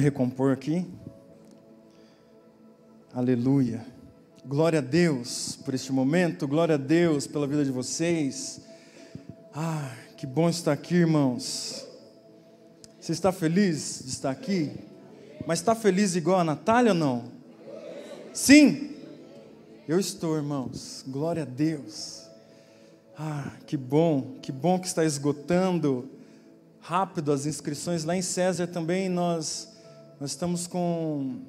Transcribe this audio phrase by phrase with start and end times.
[0.00, 0.86] recompor aqui.
[3.12, 3.84] Aleluia.
[4.46, 8.60] Glória a Deus por este momento, glória a Deus pela vida de vocês.
[9.52, 11.84] Ah, que bom estar aqui, irmãos.
[13.00, 14.70] Você está feliz de estar aqui?
[15.44, 17.24] Mas está feliz igual a Natália ou não?
[18.32, 18.94] Sim?
[19.88, 21.04] Eu estou, irmãos.
[21.08, 22.22] Glória a Deus.
[23.18, 26.08] Ah, que bom, que bom que está esgotando
[26.80, 28.04] rápido as inscrições.
[28.04, 29.76] Lá em César também nós
[30.20, 31.42] nós estamos com,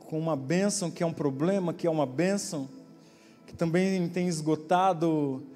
[0.00, 2.68] com uma bênção que é um problema, que é uma bênção,
[3.46, 5.46] que também tem esgotado.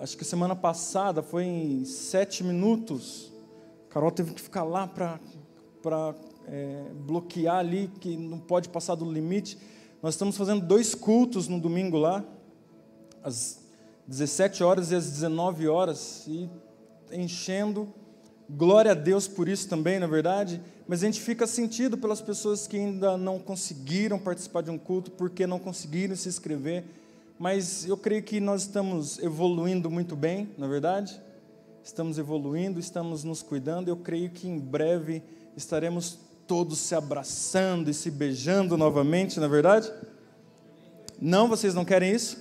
[0.00, 3.30] Acho que semana passada foi em sete minutos.
[3.90, 5.20] Carol teve que ficar lá para
[6.46, 9.58] é, bloquear ali, que não pode passar do limite.
[10.02, 12.24] Nós estamos fazendo dois cultos no domingo lá,
[13.22, 13.60] às
[14.06, 16.48] 17 horas e às 19 horas, e
[17.12, 17.92] enchendo.
[18.48, 22.20] Glória a Deus por isso também, na é verdade mas a gente fica sentido pelas
[22.20, 26.84] pessoas que ainda não conseguiram participar de um culto, porque não conseguiram se inscrever.
[27.38, 31.20] Mas eu creio que nós estamos evoluindo muito bem, na é verdade?
[31.82, 33.88] Estamos evoluindo, estamos nos cuidando.
[33.88, 35.22] Eu creio que em breve
[35.56, 39.92] estaremos todos se abraçando e se beijando novamente, na é verdade?
[41.20, 42.38] Não, vocês não querem isso?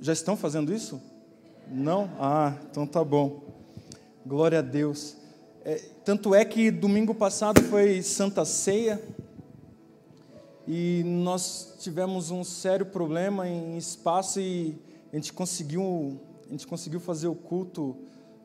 [0.00, 1.00] Já estão fazendo isso?
[1.70, 2.10] Não?
[2.18, 3.42] Ah, então tá bom.
[4.26, 5.21] Glória a Deus.
[5.64, 9.00] É, tanto é que domingo passado foi Santa Ceia
[10.66, 14.76] e nós tivemos um sério problema em espaço e
[15.12, 17.96] a gente conseguiu, a gente conseguiu fazer o culto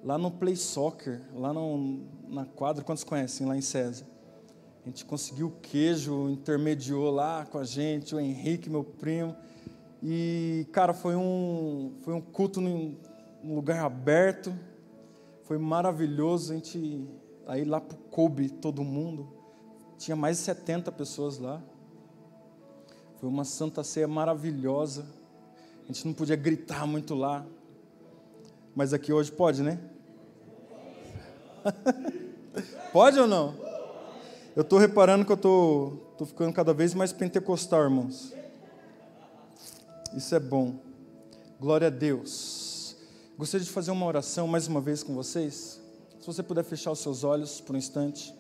[0.04, 4.06] lá no Play Soccer, lá no, na quadra, quantos conhecem lá em César?
[4.86, 9.36] A gente conseguiu o queijo, intermediou lá com a gente, o Henrique, meu primo.
[10.04, 12.96] E, cara, foi um, foi um culto num,
[13.44, 14.54] num lugar aberto,
[15.48, 17.08] foi maravilhoso, a gente
[17.48, 17.80] aí lá
[18.12, 19.32] coube todo mundo.
[19.98, 21.64] Tinha mais de 70 pessoas lá.
[23.16, 25.06] Foi uma santa ceia maravilhosa.
[25.84, 27.46] A gente não podia gritar muito lá.
[28.76, 29.80] Mas aqui hoje pode, né?
[32.92, 33.56] pode ou não?
[34.54, 38.34] Eu estou reparando que eu estou tô, tô ficando cada vez mais pentecostal, irmãos.
[40.14, 40.76] Isso é bom.
[41.58, 42.67] Glória a Deus.
[43.38, 45.80] Gostaria de fazer uma oração mais uma vez com vocês.
[46.20, 48.34] Se você puder fechar os seus olhos por um instante.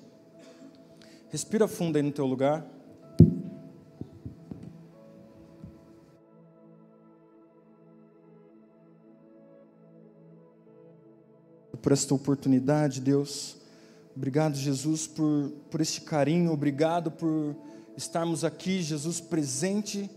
[1.29, 2.65] Respira fundo aí no teu lugar.
[11.79, 13.55] Por esta oportunidade, Deus.
[14.15, 16.51] Obrigado, Jesus, por, por este carinho.
[16.51, 17.55] Obrigado por
[17.95, 20.09] estarmos aqui, Jesus, presente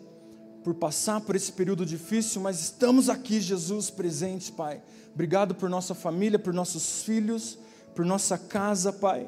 [0.62, 4.80] por passar por esse período difícil, mas estamos aqui, Jesus, presentes, Pai.
[5.14, 7.58] Obrigado por nossa família, por nossos filhos,
[7.94, 9.26] por nossa casa, Pai.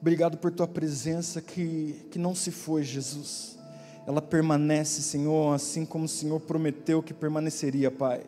[0.00, 3.58] Obrigado por tua presença que, que não se foi, Jesus.
[4.06, 8.22] Ela permanece, Senhor, assim como o Senhor prometeu que permaneceria, Pai.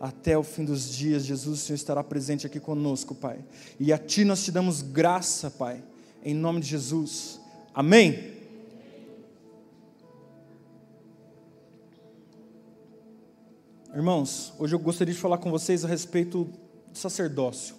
[0.00, 3.38] Até o fim dos dias, Jesus, o Senhor estará presente aqui conosco, Pai.
[3.78, 5.82] E a Ti nós te damos graça, Pai,
[6.24, 7.40] em nome de Jesus.
[7.72, 8.33] Amém.
[13.94, 16.48] Irmãos, hoje eu gostaria de falar com vocês a respeito
[16.90, 17.76] do sacerdócio.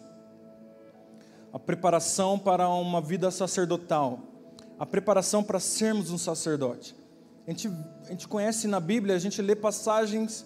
[1.52, 4.22] A preparação para uma vida sacerdotal.
[4.80, 6.96] A preparação para sermos um sacerdote.
[7.46, 7.70] A gente,
[8.06, 10.46] a gente conhece na Bíblia, a gente lê passagens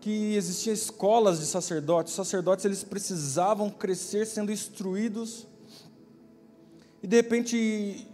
[0.00, 2.12] que existiam escolas de sacerdotes.
[2.12, 5.44] Os sacerdotes eles precisavam crescer sendo instruídos.
[7.02, 8.06] E de repente,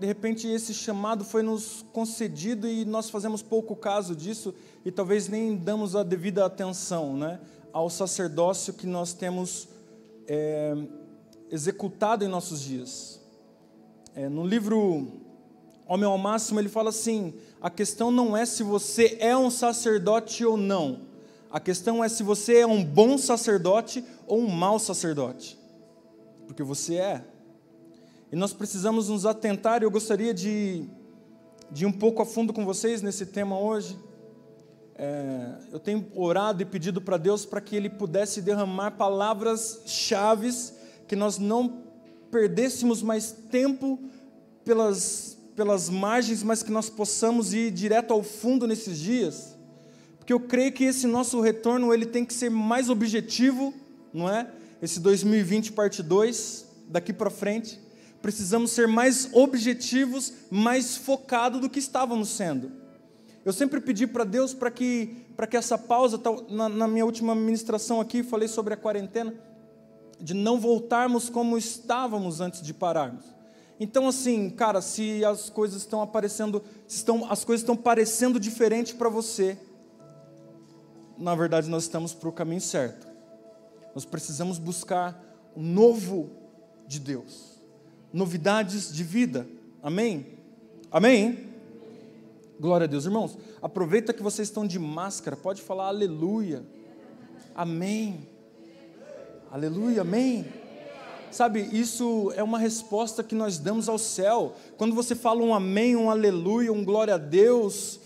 [0.00, 4.54] de repente esse chamado foi nos concedido e nós fazemos pouco caso disso
[4.84, 7.40] e talvez nem damos a devida atenção né,
[7.72, 9.68] ao sacerdócio que nós temos
[10.26, 10.74] é,
[11.50, 13.20] executado em nossos dias.
[14.14, 15.08] É, no livro
[15.86, 20.44] Homem ao Máximo, ele fala assim: a questão não é se você é um sacerdote
[20.44, 21.02] ou não,
[21.50, 25.58] a questão é se você é um bom sacerdote ou um mau sacerdote,
[26.46, 27.24] porque você é.
[28.32, 30.86] E nós precisamos nos atentar, eu gostaria de,
[31.70, 33.96] de ir um pouco a fundo com vocês nesse tema hoje
[34.96, 40.74] é, eu tenho orado e pedido para Deus para que Ele pudesse derramar palavras chaves,
[41.08, 41.82] que nós não
[42.30, 43.98] perdêssemos mais tempo
[44.64, 49.56] pelas, pelas margens, mas que nós possamos ir direto ao fundo nesses dias,
[50.18, 53.74] porque eu creio que esse nosso retorno ele tem que ser mais objetivo,
[54.12, 54.48] não é?
[54.80, 57.80] Esse 2020 parte 2, daqui para frente,
[58.20, 62.81] precisamos ser mais objetivos, mais focados do que estávamos sendo.
[63.44, 65.16] Eu sempre pedi para Deus para que,
[65.50, 69.34] que essa pausa, na, na minha última ministração aqui, falei sobre a quarentena,
[70.20, 73.24] de não voltarmos como estávamos antes de pararmos.
[73.80, 79.08] Então, assim, cara, se as coisas estão aparecendo, estão, as coisas estão parecendo diferente para
[79.08, 79.58] você,
[81.18, 83.08] na verdade nós estamos para o caminho certo.
[83.92, 85.20] Nós precisamos buscar
[85.56, 86.30] o novo
[86.86, 87.60] de Deus,
[88.12, 89.48] novidades de vida.
[89.82, 90.38] Amém?
[90.90, 91.51] Amém?
[92.60, 93.36] Glória a Deus, irmãos.
[93.60, 96.64] Aproveita que vocês estão de máscara, pode falar aleluia.
[97.54, 98.26] Amém.
[99.50, 100.46] Aleluia, amém.
[101.30, 104.54] Sabe, isso é uma resposta que nós damos ao céu.
[104.76, 107.98] Quando você fala um amém, um aleluia, um glória a Deus,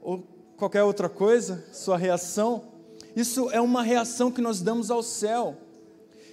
[0.00, 0.24] ou
[0.56, 2.64] qualquer outra coisa, sua reação,
[3.16, 5.56] isso é uma reação que nós damos ao céu.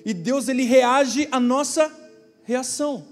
[0.06, 1.92] E Deus, ele reage à nossa
[2.44, 3.04] reação.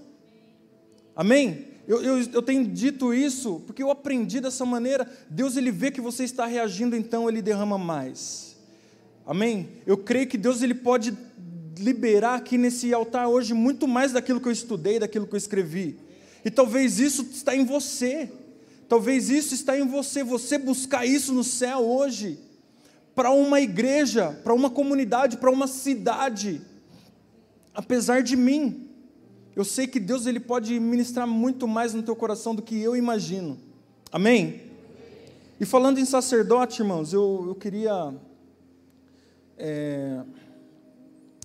[1.15, 1.73] Amém?
[1.88, 5.09] Eu, eu, eu, tenho dito isso porque eu aprendi dessa maneira.
[5.30, 8.56] Deus ele vê que você está reagindo, então ele derrama mais.
[9.25, 9.69] Amém?
[9.85, 11.18] Eu creio que Deus ele pode
[11.77, 15.97] liberar aqui nesse altar hoje muito mais daquilo que eu estudei, daquilo que eu escrevi.
[16.45, 18.29] E talvez isso está em você.
[18.88, 22.38] Talvez isso está em você, você buscar isso no céu hoje,
[23.15, 26.62] para uma igreja, para uma comunidade, para uma cidade.
[27.74, 28.82] Apesar de mim,
[29.55, 32.95] eu sei que Deus ele pode ministrar muito mais no teu coração do que eu
[32.95, 33.57] imagino.
[34.11, 34.61] Amém?
[35.59, 38.13] E falando em sacerdote, irmãos, eu, eu queria
[39.57, 40.23] é,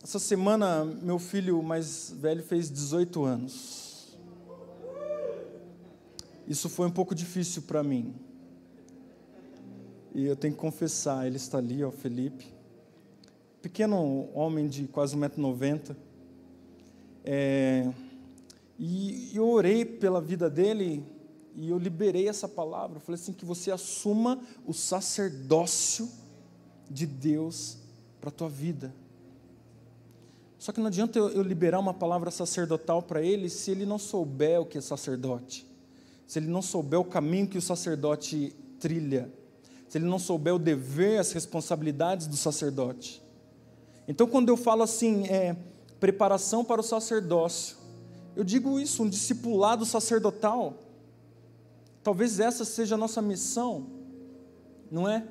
[0.02, 4.16] essa semana, meu filho mais velho fez 18 anos.
[6.46, 8.14] Isso foi um pouco difícil para mim.
[10.14, 12.52] E eu tenho que confessar, ele está ali, ó, Felipe.
[13.60, 15.94] Pequeno homem de quase 1,90m.
[17.31, 17.87] É,
[18.79, 21.05] e eu orei pela vida dele
[21.55, 22.97] e eu liberei essa palavra.
[22.97, 26.09] Eu falei assim: que você assuma o sacerdócio
[26.89, 27.77] de Deus
[28.19, 28.95] para a tua vida.
[30.59, 33.99] Só que não adianta eu, eu liberar uma palavra sacerdotal para ele se ele não
[33.99, 35.67] souber o que é sacerdote,
[36.27, 39.31] se ele não souber o caminho que o sacerdote trilha,
[39.87, 43.23] se ele não souber o dever, as responsabilidades do sacerdote.
[44.09, 45.55] Então, quando eu falo assim, é,
[46.00, 47.77] preparação para o sacerdócio,
[48.37, 50.75] eu digo isso, um discipulado sacerdotal.
[52.03, 53.87] Talvez essa seja a nossa missão,
[54.91, 55.27] não é?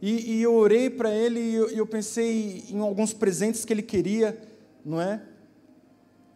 [0.00, 3.82] E, e eu orei para ele e eu, eu pensei em alguns presentes que ele
[3.82, 4.38] queria,
[4.84, 5.22] não é?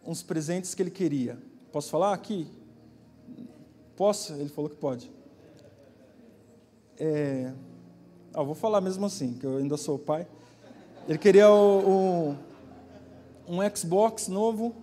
[0.05, 1.37] Uns presentes que ele queria.
[1.71, 2.47] Posso falar aqui?
[3.95, 4.33] Posso?
[4.33, 5.11] Ele falou que pode.
[6.97, 7.53] É,
[8.33, 10.27] ah, vou falar mesmo assim, que eu ainda sou pai.
[11.07, 12.37] Ele queria o, o,
[13.47, 14.75] um Xbox novo.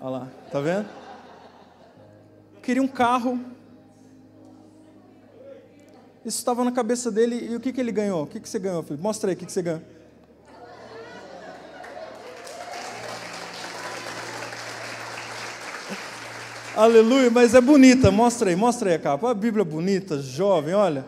[0.00, 0.88] Olha lá, tá vendo?
[2.62, 3.40] Queria um carro
[6.26, 8.24] isso estava na cabeça dele e o que, que ele ganhou?
[8.24, 8.98] O que, que você ganhou, filho?
[9.00, 9.80] Mostra aí o que, que você ganhou.
[16.74, 19.30] Aleluia, mas é bonita, mostra aí, mostra aí a capa.
[19.30, 21.06] A Bíblia bonita, jovem, olha.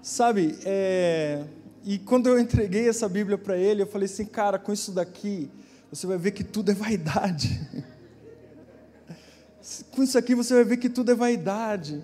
[0.00, 1.44] Sabe, é...
[1.90, 5.48] e quando eu entreguei essa Bíblia para ele, eu falei assim, cara, com isso daqui,
[5.90, 7.58] você vai ver que tudo é vaidade.
[9.90, 12.02] Com isso aqui você vai ver que tudo é vaidade.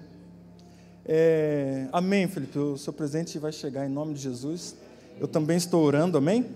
[1.05, 2.59] É, amém, Felipe.
[2.59, 4.75] O seu presente vai chegar em nome de Jesus.
[5.21, 6.47] Eu também estou orando, amém?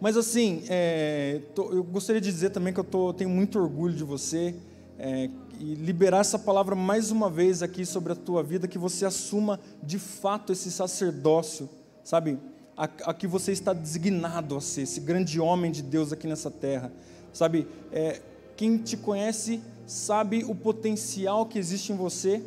[0.00, 4.04] Mas assim, é, eu gostaria de dizer também que eu tô, tenho muito orgulho de
[4.04, 4.54] você
[4.98, 5.28] é,
[5.58, 9.58] e liberar essa palavra mais uma vez aqui sobre a tua vida, que você assuma
[9.82, 11.68] de fato esse sacerdócio,
[12.04, 12.38] sabe?
[12.76, 16.50] A, a que você está designado a ser, esse grande homem de Deus aqui nessa
[16.50, 16.92] terra,
[17.32, 17.66] sabe?
[17.90, 18.22] É,
[18.56, 22.42] quem te conhece sabe o potencial que existe em você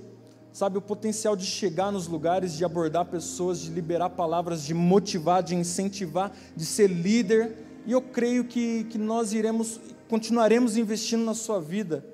[0.54, 5.42] sabe, o potencial de chegar nos lugares, de abordar pessoas, de liberar palavras, de motivar,
[5.42, 7.56] de incentivar, de ser líder.
[7.86, 12.11] E eu creio que, que nós iremos, continuaremos investindo na sua vida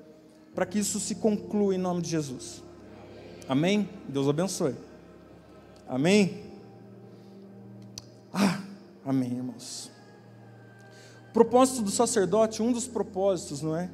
[0.58, 2.64] para que isso se conclua em nome de Jesus.
[3.48, 3.88] Amém?
[4.08, 4.74] Deus abençoe.
[5.86, 6.42] Amém?
[8.32, 8.58] Ah,
[9.04, 9.88] amém, irmãos.
[11.30, 13.88] O propósito do sacerdote, um dos propósitos, não é?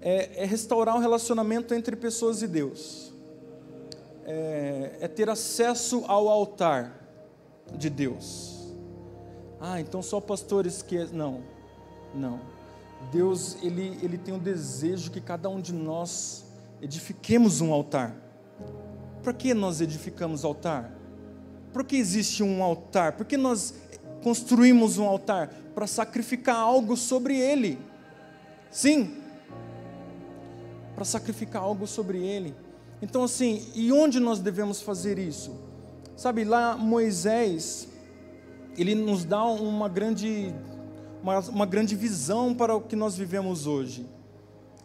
[0.00, 3.12] É, é restaurar o um relacionamento entre pessoas e Deus
[4.24, 6.94] é, é ter acesso ao altar
[7.74, 8.72] de Deus.
[9.58, 11.04] Ah, então só pastores que.
[11.06, 11.42] Não,
[12.14, 12.40] não.
[13.12, 16.44] Deus, ele, ele tem um desejo que cada um de nós
[16.80, 18.14] edifiquemos um altar.
[19.22, 20.92] Para que nós edificamos altar?
[21.72, 23.12] Por que existe um altar?
[23.12, 23.74] Por que nós
[24.22, 25.48] construímos um altar?
[25.74, 27.78] Para sacrificar algo sobre ele.
[28.70, 29.20] Sim,
[30.94, 32.54] para sacrificar algo sobre ele.
[33.00, 35.54] Então, assim, e onde nós devemos fazer isso?
[36.14, 37.88] Sabe, lá Moisés,
[38.76, 40.54] ele nos dá uma grande,
[41.22, 44.06] uma, uma grande visão para o que nós vivemos hoje.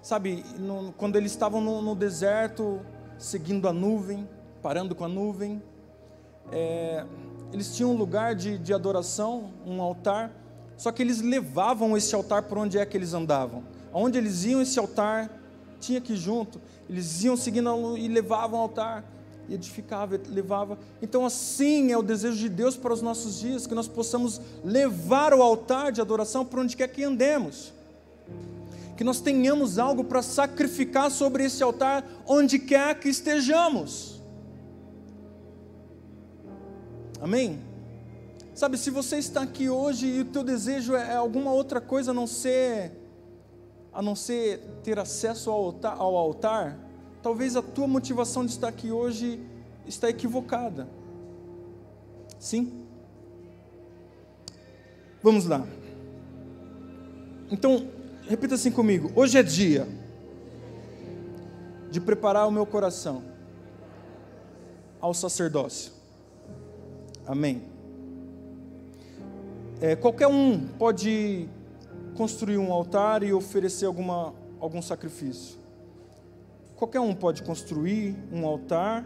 [0.02, 2.80] Sabe, no, quando eles estavam no, no, deserto,
[3.18, 4.28] seguindo a nuvem,
[4.62, 5.62] parando com a nuvem,
[6.52, 7.06] é,
[7.52, 10.32] eles tinham um lugar de, de adoração, um altar,
[10.78, 13.64] só que eles levavam esse altar por onde é que eles andavam.
[13.94, 15.32] Aonde eles iam, esse altar
[15.80, 16.62] tinha que ir junto.
[16.90, 19.04] Eles iam seguindo e levavam o altar
[19.48, 20.78] e edificava, levava.
[21.02, 25.34] Então, assim é o desejo de Deus para os nossos dias, que nós possamos levar
[25.34, 27.74] o altar de adoração por onde quer que andemos.
[28.98, 34.22] Que nós tenhamos algo para sacrificar sobre esse altar, onde quer que estejamos.
[37.22, 37.60] Amém?
[38.54, 42.14] Sabe, se você está aqui hoje e o teu desejo é alguma outra coisa a
[42.14, 42.94] não ser,
[43.92, 46.85] a não ser ter acesso ao altar, ao altar
[47.26, 49.40] talvez a tua motivação de estar aqui hoje
[49.88, 50.88] está equivocada.
[52.38, 52.86] Sim?
[55.24, 55.66] Vamos lá.
[57.50, 57.90] Então,
[58.30, 59.88] repita assim comigo: hoje é dia
[61.90, 63.24] de preparar o meu coração
[65.02, 65.94] ao sacerdócio.
[67.26, 67.64] Amém.
[69.82, 71.50] É, qualquer um pode
[72.16, 75.65] construir um altar e oferecer alguma, algum sacrifício.
[76.76, 79.06] Qualquer um pode construir um altar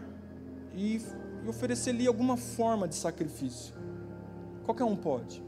[0.74, 1.00] e,
[1.48, 3.74] oferecer ali alguma forma de sacrifício.
[4.64, 5.42] Qualquer um pode.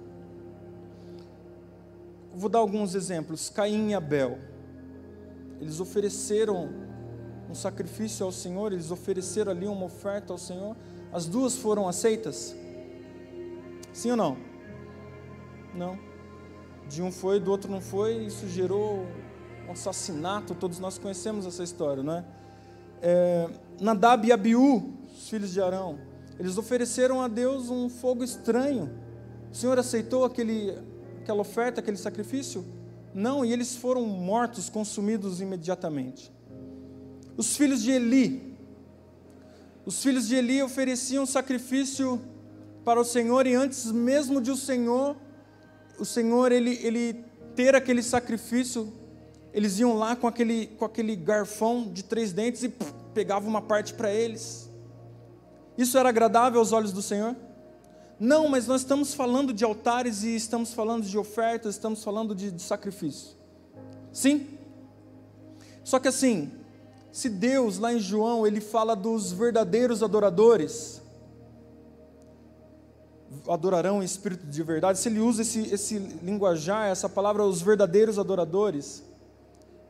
[2.35, 3.51] Vou dar alguns exemplos.
[3.51, 4.39] Caim e Abel.
[5.61, 6.71] Eles ofereceram
[7.51, 10.77] um sacrifício ao Senhor, eles ofereceram ali uma oferta ao Senhor.
[11.13, 12.57] As duas foram aceitas?
[13.93, 14.39] Sim ou não?
[15.75, 15.99] Não.
[16.89, 19.07] De um foi, do outro não foi, isso gerou
[19.73, 22.25] um assassinato, todos nós conhecemos essa história, não é?
[23.01, 23.51] é
[23.81, 25.99] Nadab e Abiú, os filhos de Arão,
[26.39, 28.91] eles ofereceram a Deus um fogo estranho.
[29.51, 30.77] O Senhor aceitou aquele,
[31.21, 32.65] aquela oferta, aquele sacrifício?
[33.15, 36.33] Não, e eles foram mortos, consumidos imediatamente.
[37.37, 38.57] Os filhos de Eli,
[39.87, 42.21] os filhos de Eli ofereciam sacrifício
[42.85, 45.17] para o Senhor e antes mesmo de o Senhor,
[45.99, 47.25] o Senhor ele, ele
[47.55, 48.93] ter aquele sacrifício
[49.53, 53.61] eles iam lá com aquele, com aquele garfão de três dentes e pff, pegavam uma
[53.61, 54.71] parte para eles.
[55.77, 57.37] Isso era agradável aos olhos do Senhor?
[58.19, 62.51] Não, mas nós estamos falando de altares e estamos falando de ofertas, estamos falando de,
[62.51, 63.37] de sacrifício.
[64.13, 64.47] Sim?
[65.83, 66.53] Só que assim,
[67.11, 71.03] se Deus, lá em João, ele fala dos verdadeiros adoradores,
[73.49, 78.19] adorarão em espírito de verdade, se ele usa esse, esse linguajar, essa palavra, os verdadeiros
[78.19, 79.03] adoradores,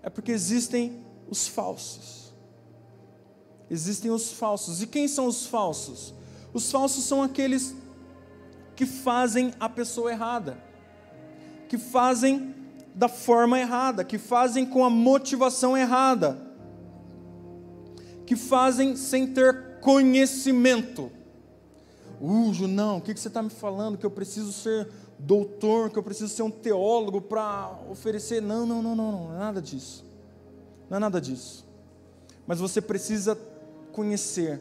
[0.03, 2.33] é porque existem os falsos.
[3.71, 4.83] Existem os falsos.
[4.83, 6.13] E quem são os falsos?
[6.53, 7.75] Os falsos são aqueles
[8.77, 10.59] que fazem a pessoa errada,
[11.69, 12.55] que fazem
[12.95, 16.39] da forma errada, que fazem com a motivação errada,
[18.27, 21.11] que fazem sem ter conhecimento.
[22.21, 23.97] Uh, não, o que você está me falando?
[23.97, 24.89] Que eu preciso ser
[25.23, 28.43] doutor, que eu preciso ser um teólogo para oferecer.
[28.43, 30.05] Não, não, não, não, não, é nada disso.
[30.91, 31.65] Não é nada disso.
[32.47, 33.39] Mas você precisa
[33.93, 34.61] conhecer,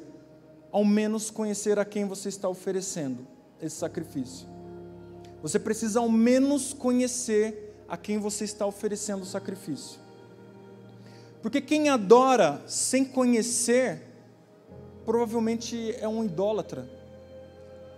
[0.71, 3.25] ao menos conhecer a quem você está oferecendo
[3.59, 4.47] esse sacrifício.
[5.41, 9.99] Você precisa ao menos conhecer a quem você está oferecendo o sacrifício.
[11.41, 14.03] Porque quem adora sem conhecer,
[15.03, 17.00] provavelmente é um idólatra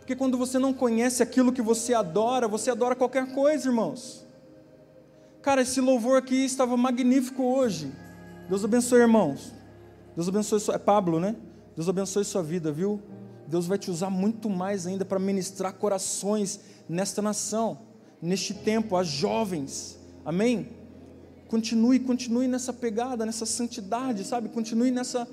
[0.04, 4.26] porque quando você não conhece aquilo que você adora, você adora qualquer coisa, irmãos.
[5.42, 7.90] Cara, esse louvor aqui estava magnífico hoje.
[8.50, 9.54] Deus abençoe, irmãos.
[10.14, 10.76] Deus abençoe sua...
[10.76, 11.38] É Pablo, né?
[11.74, 13.02] Deus abençoe sua vida, viu?
[13.48, 17.80] Deus vai te usar muito mais ainda para ministrar corações nesta nação,
[18.22, 19.98] neste tempo, as jovens.
[20.26, 20.68] Amém?
[21.48, 24.50] Continue, continue nessa pegada, nessa santidade, sabe?
[24.50, 25.26] Continue nessa.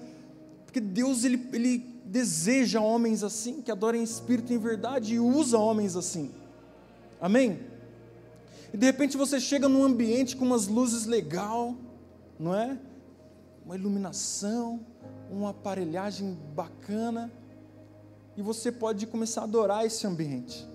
[0.65, 5.97] Porque Deus, Ele, ele deseja homens assim, que adorem espírito em verdade e usa homens
[5.97, 6.31] assim.
[7.21, 7.61] Amém?
[8.73, 11.75] E de repente você chega num ambiente com umas luzes legal,
[12.39, 12.79] não é?
[13.65, 14.81] Uma iluminação,
[15.31, 17.31] uma aparelhagem bacana,
[18.37, 20.67] e você pode começar a adorar esse ambiente.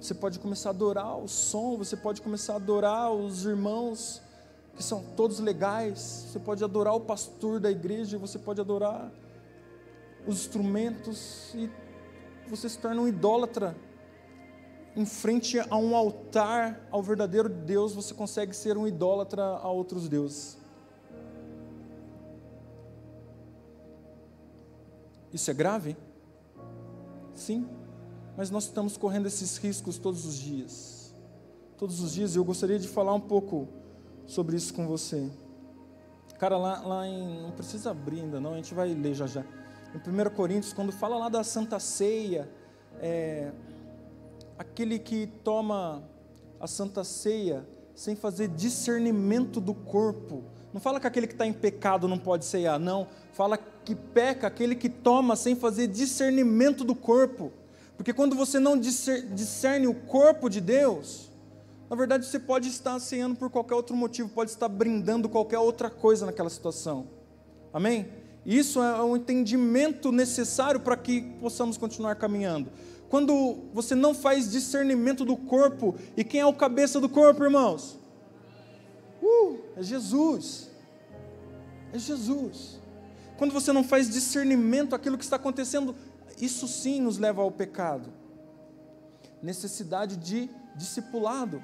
[0.00, 4.20] Você pode começar a adorar o som, você pode começar a adorar os irmãos
[4.74, 9.12] que são todos legais, você pode adorar o pastor da igreja, você pode adorar
[10.26, 11.70] os instrumentos e
[12.48, 13.76] você se torna um idólatra.
[14.94, 20.08] Em frente a um altar ao verdadeiro Deus, você consegue ser um idólatra a outros
[20.08, 20.58] deuses.
[25.32, 25.96] Isso é grave?
[27.32, 27.66] Sim,
[28.36, 31.14] mas nós estamos correndo esses riscos todos os dias.
[31.78, 33.66] todos os dias, e eu gostaria de falar um pouco
[34.24, 35.28] sobre isso com você.
[36.38, 37.42] Cara, lá, lá em.
[37.42, 39.44] Não precisa abrir ainda, não, a gente vai ler já já.
[39.94, 42.48] Em 1 Coríntios, quando fala lá da Santa Ceia,
[42.98, 43.52] é,
[44.58, 46.02] aquele que toma
[46.58, 50.44] a Santa Ceia sem fazer discernimento do corpo.
[50.72, 53.06] Não fala que aquele que está em pecado não pode ceiar, não.
[53.34, 57.52] Fala que peca aquele que toma sem fazer discernimento do corpo.
[57.94, 61.30] Porque quando você não discerne o corpo de Deus,
[61.90, 65.90] na verdade você pode estar ceando por qualquer outro motivo, pode estar brindando qualquer outra
[65.90, 67.08] coisa naquela situação.
[67.72, 68.21] Amém?
[68.44, 72.70] Isso é um entendimento necessário para que possamos continuar caminhando.
[73.08, 77.98] Quando você não faz discernimento do corpo, e quem é o cabeça do corpo, irmãos?
[79.22, 80.70] Uh, é Jesus.
[81.92, 82.80] É Jesus.
[83.36, 85.94] Quando você não faz discernimento daquilo que está acontecendo,
[86.40, 88.12] isso sim nos leva ao pecado.
[89.42, 91.62] Necessidade de discipulado,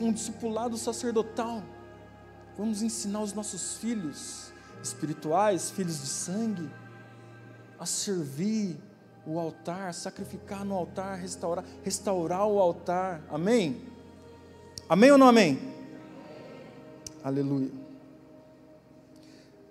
[0.00, 1.62] um discipulado sacerdotal.
[2.56, 4.52] Vamos ensinar os nossos filhos
[4.88, 6.70] espirituais, filhos de sangue,
[7.78, 8.76] a servir,
[9.26, 13.22] o altar, sacrificar no altar, restaurar, restaurar o altar.
[13.28, 13.82] Amém?
[14.88, 15.58] Amém ou não amém?
[17.24, 17.70] Aleluia.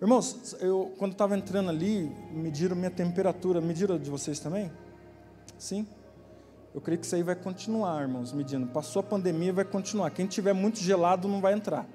[0.01, 4.69] Irmãos, eu quando estava entrando ali, mediram minha temperatura, mediram de vocês também?
[5.57, 5.87] Sim?
[6.73, 8.67] Eu creio que isso aí vai continuar, irmãos, medindo.
[8.67, 10.11] Passou a pandemia, vai continuar.
[10.11, 11.87] Quem tiver muito gelado não vai entrar.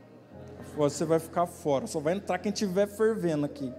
[0.76, 1.86] Você vai ficar fora.
[1.86, 3.72] Só vai entrar quem tiver fervendo aqui.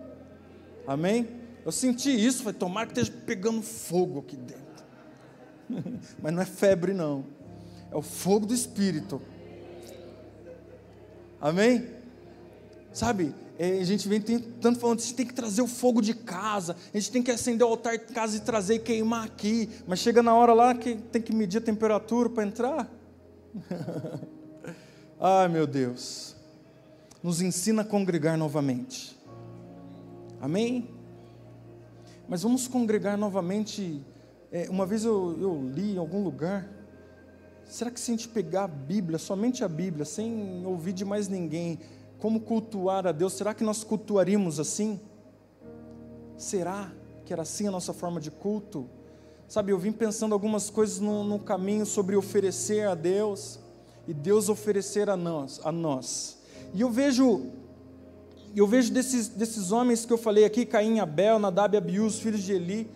[0.86, 1.27] Amém?
[1.65, 4.62] Eu senti isso, falei, tomara que esteja pegando fogo aqui dentro.
[6.21, 7.25] Mas não é febre, não.
[7.91, 9.21] É o fogo do Espírito.
[11.39, 11.88] Amém?
[12.93, 16.13] Sabe, é, a gente vem tanto falando, a gente tem que trazer o fogo de
[16.13, 19.69] casa, a gente tem que acender o altar de casa e trazer e queimar aqui,
[19.88, 22.89] mas chega na hora lá que tem que medir a temperatura para entrar.
[25.19, 26.36] Ai meu Deus,
[27.24, 29.18] nos ensina a congregar novamente.
[30.40, 30.89] Amém?
[32.28, 34.04] Mas vamos congregar novamente.
[34.52, 36.67] É, uma vez eu, eu li em algum lugar.
[37.65, 41.28] Será que se a gente pegar a Bíblia, somente a Bíblia, sem ouvir de mais
[41.28, 41.80] ninguém,
[42.17, 45.00] como cultuar a Deus, será que nós cultuaríamos assim?
[46.38, 46.91] Será
[47.24, 48.89] que era assim a nossa forma de culto?
[49.48, 53.60] Sabe, eu vim pensando algumas coisas no, no caminho sobre oferecer a Deus
[54.08, 56.40] e Deus oferecer a nós, a nós.
[56.73, 57.51] E eu vejo
[58.55, 62.41] eu vejo desses, desses homens que eu falei aqui, Caim, Abel, Nadab Abiú, os filhos
[62.41, 62.89] de Eli,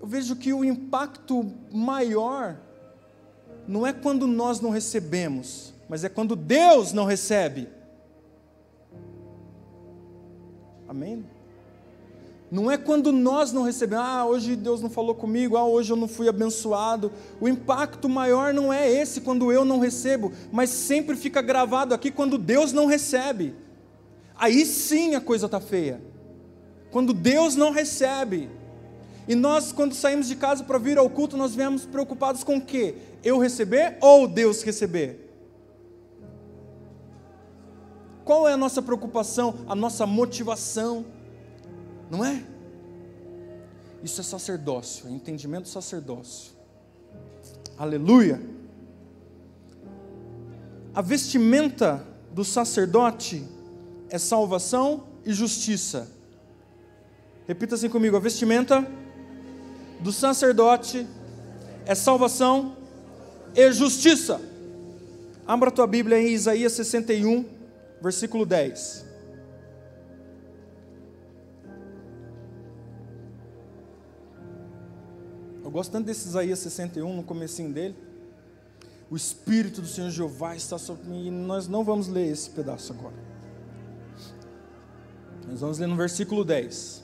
[0.00, 2.56] eu vejo que o impacto maior
[3.66, 7.68] não é quando nós não recebemos, mas é quando Deus não recebe.
[10.86, 11.24] Amém?
[12.54, 15.96] Não é quando nós não recebemos, ah, hoje Deus não falou comigo, ah, hoje eu
[15.96, 17.10] não fui abençoado.
[17.40, 22.10] O impacto maior não é esse quando eu não recebo, mas sempre fica gravado aqui
[22.10, 23.54] quando Deus não recebe
[24.36, 26.00] aí sim a coisa está feia.
[26.90, 28.50] Quando Deus não recebe.
[29.26, 32.60] E nós, quando saímos de casa para vir ao culto, nós viemos preocupados com o
[32.60, 32.96] quê?
[33.22, 35.20] Eu receber ou Deus receber?
[38.24, 41.04] Qual é a nossa preocupação, a nossa motivação?
[42.14, 42.44] Não é?
[44.04, 46.52] Isso é sacerdócio, é entendimento sacerdócio.
[47.76, 48.40] Aleluia.
[50.94, 53.44] A vestimenta do sacerdote
[54.08, 56.08] é salvação e justiça.
[57.48, 58.86] Repita assim comigo: a vestimenta
[59.98, 61.04] do sacerdote
[61.84, 62.76] é salvação
[63.56, 64.40] e justiça.
[65.44, 67.44] Abra a tua Bíblia em Isaías 61,
[68.00, 69.13] versículo 10.
[75.74, 77.96] Gosto tanto desse Isaías 61, no comecinho dele.
[79.10, 81.26] O Espírito do Senhor Jeová está sobre mim.
[81.26, 83.16] E nós não vamos ler esse pedaço agora.
[85.48, 87.02] Nós vamos ler no versículo 10.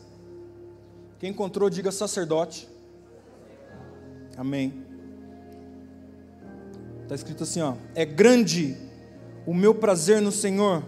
[1.19, 2.69] Quem encontrou, diga sacerdote.
[4.37, 4.85] Amém.
[7.03, 8.77] Está escrito assim: ó, é grande
[9.45, 10.85] o meu prazer no Senhor,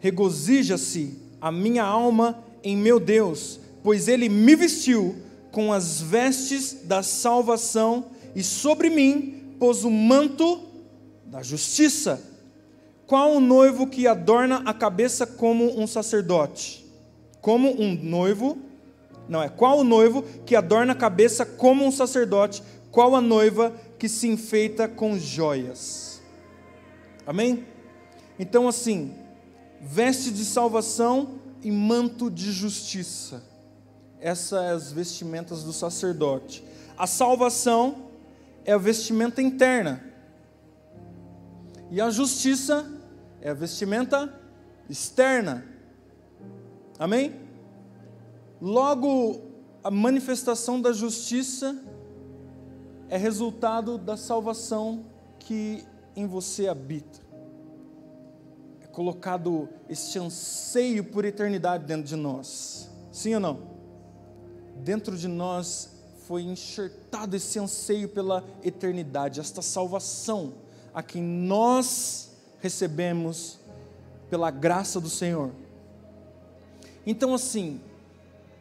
[0.00, 5.23] regozija-se a minha alma em meu Deus, pois Ele me vestiu
[5.54, 10.60] com as vestes da salvação e sobre mim pôs o manto
[11.24, 12.34] da justiça
[13.06, 16.84] qual o noivo que adorna a cabeça como um sacerdote?
[17.40, 18.56] Como um noivo,
[19.28, 22.62] não é, qual o noivo que adorna a cabeça como um sacerdote?
[22.90, 26.22] Qual a noiva que se enfeita com joias?
[27.26, 27.64] Amém?
[28.38, 29.14] Então, assim,
[29.80, 33.42] veste de salvação e manto de justiça.
[34.24, 36.64] Essas vestimentas do sacerdote.
[36.96, 38.08] A salvação
[38.64, 40.02] é a vestimenta interna
[41.90, 42.90] E a justiça
[43.38, 44.32] é a vestimenta
[44.88, 45.66] externa.
[46.98, 47.34] Amém?
[48.62, 49.42] Logo,
[49.82, 51.78] a manifestação da justiça
[53.10, 55.04] é resultado da salvação
[55.38, 55.84] que
[56.16, 57.20] em você habita.
[58.80, 62.90] É colocado esse anseio por eternidade dentro de nós.
[63.12, 63.73] Sim ou não?
[64.76, 65.90] Dentro de nós
[66.26, 70.54] foi enxertado esse anseio pela eternidade, esta salvação
[70.94, 73.58] a quem nós recebemos
[74.30, 75.50] pela graça do Senhor.
[77.06, 77.80] Então, assim,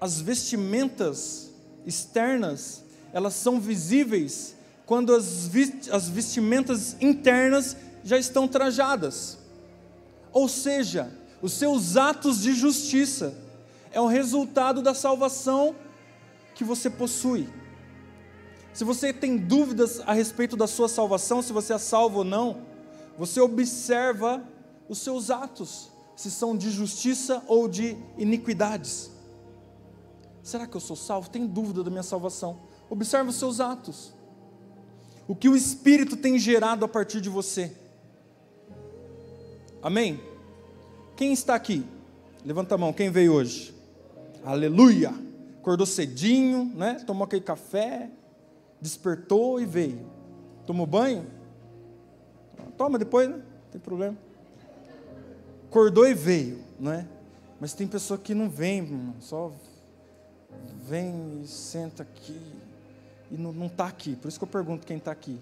[0.02, 1.50] as vestimentas
[1.86, 5.50] externas, elas são visíveis quando as,
[5.92, 9.38] as vestimentas internas já estão trajadas.
[10.32, 11.10] Ou seja,
[11.42, 13.34] os seus atos de justiça
[13.92, 15.76] é o resultado da salvação
[16.64, 17.48] que você possui.
[18.74, 22.62] Se você tem dúvidas a respeito da sua salvação, se você é salvo ou não,
[23.18, 24.42] você observa
[24.90, 29.12] os seus atos, se são de justiça ou de iniquidades.
[30.42, 31.30] Será que eu sou salvo?
[31.30, 32.58] Tem dúvida da minha salvação?
[32.90, 34.14] Observe os seus atos.
[35.28, 37.72] O que o Espírito tem gerado a partir de você.
[39.82, 40.20] Amém?
[41.16, 41.86] Quem está aqui?
[42.44, 43.74] Levanta a mão, quem veio hoje?
[44.44, 45.33] Aleluia!
[45.64, 46.96] Acordou cedinho, né?
[47.08, 48.10] Tomou aquele café,
[48.82, 50.06] despertou e veio.
[50.66, 51.26] Tomou banho?
[52.78, 53.38] Toma depois, né?
[53.38, 54.18] Não tem problema.
[55.70, 57.08] Acordou e veio, né?
[57.62, 59.54] Mas tem pessoa que não vem, só
[60.86, 62.42] vem e senta aqui
[63.32, 64.18] e não está aqui.
[64.18, 65.40] Por isso que eu pergunto quem está aqui.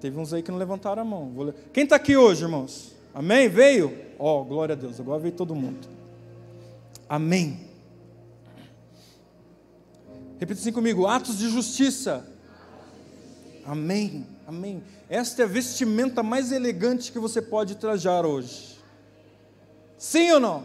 [0.00, 1.32] Teve uns aí que não levantaram a mão.
[1.72, 2.96] Quem está aqui hoje, irmãos?
[3.14, 3.48] Amém?
[3.48, 3.96] Veio?
[4.18, 4.98] Ó, oh, glória a Deus.
[4.98, 5.86] Agora veio todo mundo.
[7.08, 7.71] Amém.
[10.42, 12.26] Repita assim comigo: atos de justiça.
[13.64, 14.26] Amém.
[14.44, 14.82] Amém.
[15.08, 18.76] Esta é a vestimenta mais elegante que você pode trajar hoje.
[19.96, 20.64] Sim ou não?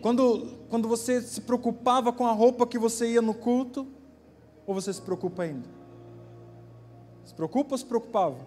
[0.00, 3.84] Quando, quando você se preocupava com a roupa que você ia no culto,
[4.64, 5.66] ou você se preocupa ainda?
[7.24, 8.38] Se preocupa ou se preocupava?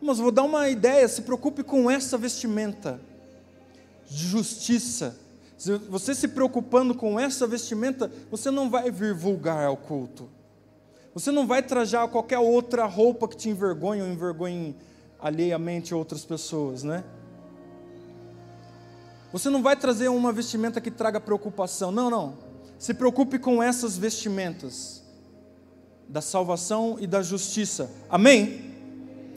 [0.00, 2.98] Mas vou dar uma ideia: se preocupe com essa vestimenta
[4.08, 5.18] de justiça
[5.88, 10.28] você se preocupando com essa vestimenta, você não vai vir vulgar ao culto.
[11.14, 14.74] Você não vai trajar qualquer outra roupa que te envergonhe ou envergonhe
[15.20, 17.04] alheiamente outras pessoas, né?
[19.32, 21.90] Você não vai trazer uma vestimenta que traga preocupação.
[21.90, 22.34] Não, não.
[22.78, 25.02] Se preocupe com essas vestimentas
[26.08, 27.90] da salvação e da justiça.
[28.10, 28.72] Amém?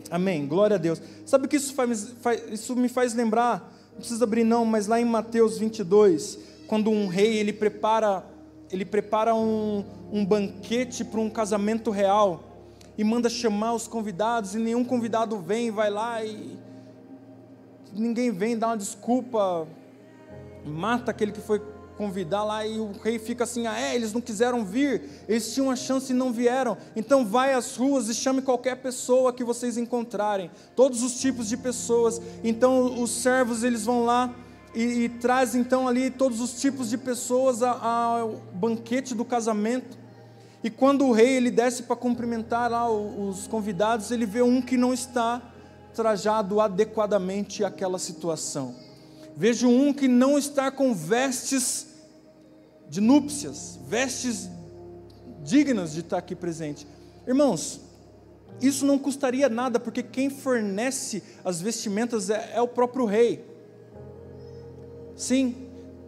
[0.10, 0.48] Amém.
[0.48, 1.02] Glória a Deus.
[1.26, 2.14] Sabe o que isso, faz,
[2.52, 3.75] isso me faz lembrar?
[3.96, 8.26] Não precisa abrir não, mas lá em Mateus 22, quando um rei ele prepara,
[8.70, 12.44] ele prepara um, um banquete para um casamento real
[12.98, 16.60] e manda chamar os convidados e nenhum convidado vem, vai lá e
[17.94, 19.66] ninguém vem, dá uma desculpa,
[20.66, 21.62] mata aquele que foi
[21.98, 25.72] convidar lá e o rei fica assim: ah, é, eles não quiseram vir, eles tinham
[25.72, 26.78] a chance e não vieram.
[26.96, 31.58] Então vai às ruas e chame qualquer pessoa que vocês encontrarem, todos os tipos de
[31.58, 32.22] pessoas.
[32.44, 34.34] Então os servos eles vão lá
[34.74, 39.98] e, e trazem então ali todos os tipos de pessoas ao banquete do casamento.
[40.64, 44.76] E quando o rei ele desce para cumprimentar lá os convidados, ele vê um que
[44.76, 45.42] não está
[45.94, 48.76] trajado adequadamente àquela situação.
[49.36, 51.88] Vejo um que não está com vestes
[52.90, 54.50] de núpcias, vestes
[55.44, 56.88] dignas de estar aqui presente.
[57.28, 57.82] Irmãos,
[58.62, 63.46] isso não custaria nada, porque quem fornece as vestimentas é, é o próprio rei.
[65.16, 65.56] Sim,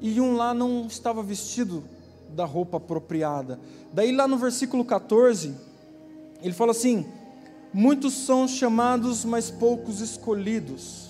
[0.01, 1.83] e um lá não estava vestido
[2.29, 3.59] da roupa apropriada.
[3.91, 5.53] Daí, lá no versículo 14,
[6.41, 7.05] ele fala assim:
[7.73, 11.06] Muitos são chamados, mas poucos escolhidos.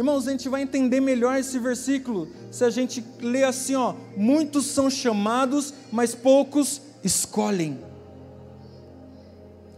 [0.00, 4.64] Irmãos, a gente vai entender melhor esse versículo se a gente ler assim, ó: muitos
[4.64, 7.78] são chamados, mas poucos escolhem.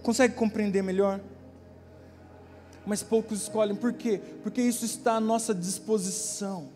[0.00, 1.20] Consegue compreender melhor?
[2.86, 4.20] Mas poucos escolhem, por quê?
[4.44, 6.68] Porque isso está à nossa disposição.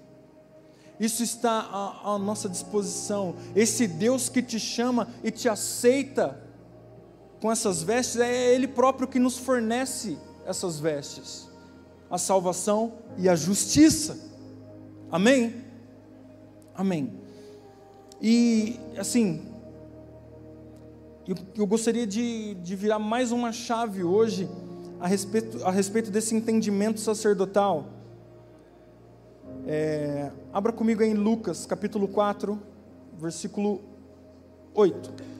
[0.98, 3.36] Isso está à, à nossa disposição.
[3.54, 6.36] Esse Deus que te chama e te aceita
[7.40, 11.45] com essas vestes, é Ele próprio que nos fornece essas vestes
[12.10, 14.18] a salvação e a justiça.
[15.10, 15.54] Amém?
[16.74, 17.12] Amém.
[18.20, 19.42] E, assim,
[21.26, 24.48] eu, eu gostaria de, de virar mais uma chave hoje
[25.00, 27.86] a respeito, a respeito desse entendimento sacerdotal.
[29.66, 32.60] É, abra comigo em Lucas, capítulo 4,
[33.18, 33.80] versículo
[34.74, 35.35] 8.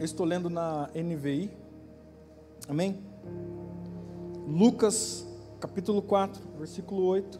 [0.00, 1.50] Eu estou lendo na NVI.
[2.66, 3.02] Amém?
[4.48, 5.28] Lucas,
[5.60, 7.38] capítulo 4, versículo 8.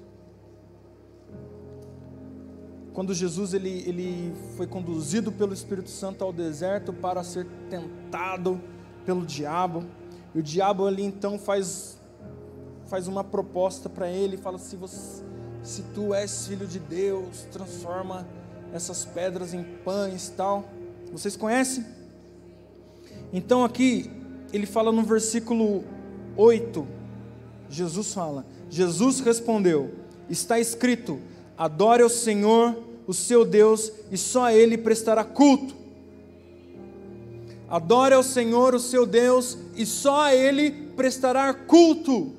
[2.92, 8.60] Quando Jesus ele, ele foi conduzido pelo Espírito Santo ao deserto para ser tentado
[9.06, 9.86] pelo diabo.
[10.34, 11.98] E o diabo ali então faz,
[12.88, 15.24] faz uma proposta para ele, fala assim: você,
[15.62, 18.28] se tu és filho de Deus, transforma
[18.70, 20.68] essas pedras em pães tal.
[21.10, 21.99] Vocês conhecem?
[23.32, 24.10] Então aqui
[24.52, 25.84] ele fala no versículo
[26.36, 26.86] 8,
[27.68, 29.94] Jesus fala: Jesus respondeu:
[30.28, 31.20] Está escrito:
[31.56, 35.74] Adore ao Senhor, o seu Deus, e só a ele prestará culto.
[37.68, 42.32] Adore ao Senhor, o seu Deus, e só a ele prestará culto.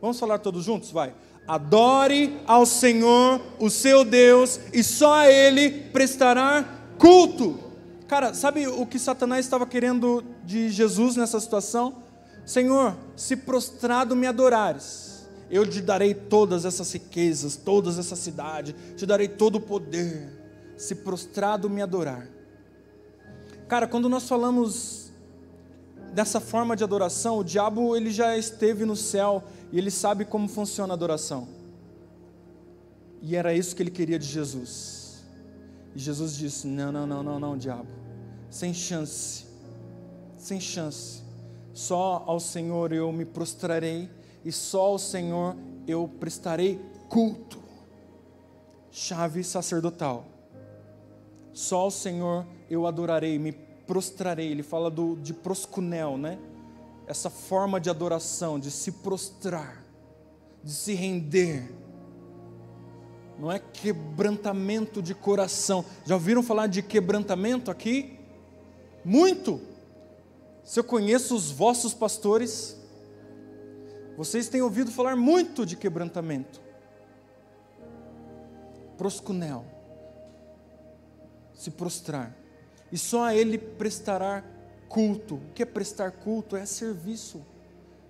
[0.00, 0.90] Vamos falar todos juntos?
[0.90, 1.14] Vai.
[1.48, 6.64] Adore ao Senhor, o seu Deus, e só a ele prestará
[6.98, 7.69] culto.
[8.10, 12.02] Cara, sabe o que Satanás estava querendo de Jesus nessa situação?
[12.44, 19.06] Senhor, se prostrado me adorares, eu te darei todas essas riquezas, todas essa cidade, te
[19.06, 20.28] darei todo o poder.
[20.76, 22.26] Se prostrado me adorar.
[23.68, 25.12] Cara, quando nós falamos
[26.12, 30.48] dessa forma de adoração, o diabo ele já esteve no céu e ele sabe como
[30.48, 31.46] funciona a adoração.
[33.22, 35.22] E era isso que ele queria de Jesus.
[35.94, 37.99] E Jesus disse: Não, não, não, não, não, diabo
[38.50, 39.46] sem chance,
[40.36, 41.22] sem chance.
[41.72, 44.10] Só ao Senhor eu me prostrarei
[44.44, 47.60] e só ao Senhor eu prestarei culto.
[48.90, 50.26] Chave sacerdotal.
[51.52, 54.50] Só ao Senhor eu adorarei, me prostrarei.
[54.50, 56.38] Ele fala do, de proscunel, né?
[57.06, 59.84] Essa forma de adoração, de se prostrar,
[60.62, 61.72] de se render.
[63.38, 65.84] Não é quebrantamento de coração.
[66.04, 68.19] Já ouviram falar de quebrantamento aqui?
[69.04, 69.60] Muito.
[70.64, 72.76] Se eu conheço os vossos pastores,
[74.16, 76.60] vocês têm ouvido falar muito de quebrantamento.
[78.96, 79.64] Proscunel.
[81.54, 82.36] Se prostrar.
[82.92, 84.44] E só a Ele prestará
[84.88, 85.36] culto.
[85.36, 86.56] O que é prestar culto?
[86.56, 87.40] É serviço.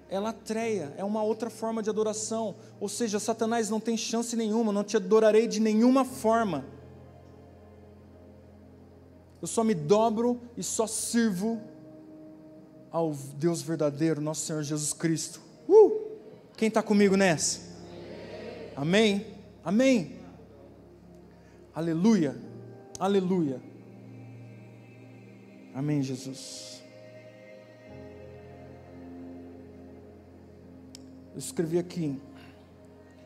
[0.09, 2.57] É latreia, é uma outra forma de adoração.
[2.81, 6.65] Ou seja, Satanás não tem chance nenhuma, não te adorarei de nenhuma forma.
[9.41, 11.61] Eu só me dobro e só sirvo
[12.91, 15.41] ao Deus verdadeiro, nosso Senhor Jesus Cristo.
[15.69, 16.11] Uh!
[16.57, 17.61] Quem está comigo nessa?
[18.77, 19.27] Amém?
[19.65, 20.19] Amém?
[21.75, 22.37] Aleluia,
[22.99, 23.63] aleluia.
[25.75, 26.83] Amém, Jesus.
[31.33, 32.21] Eu escrevi aqui: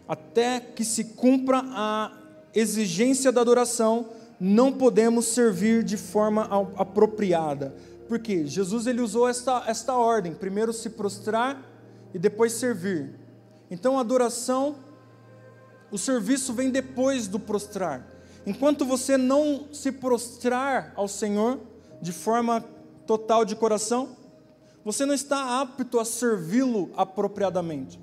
[0.07, 2.17] até que se cumpra a
[2.55, 4.09] exigência da adoração
[4.41, 7.75] não podemos servir de forma apropriada.
[8.09, 11.63] Porque Jesus ele usou esta, esta ordem: primeiro se prostrar
[12.13, 13.15] e depois servir.
[13.71, 14.77] Então a adoração,
[15.91, 18.07] o serviço vem depois do prostrar.
[18.47, 21.59] Enquanto você não se prostrar ao Senhor
[22.01, 22.63] de forma
[23.07, 24.17] total de coração,
[24.85, 27.99] você não está apto a servi-lo apropriadamente,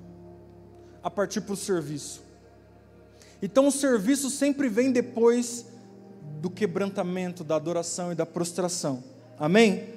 [1.02, 2.22] a partir para o serviço.
[3.40, 5.66] Então o serviço sempre vem depois
[6.42, 9.04] do quebrantamento, da adoração e da prostração.
[9.38, 9.94] Amém?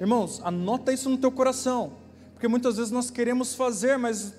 [0.00, 1.94] Irmãos, anota isso no teu coração,
[2.32, 4.32] porque muitas vezes nós queremos fazer, mas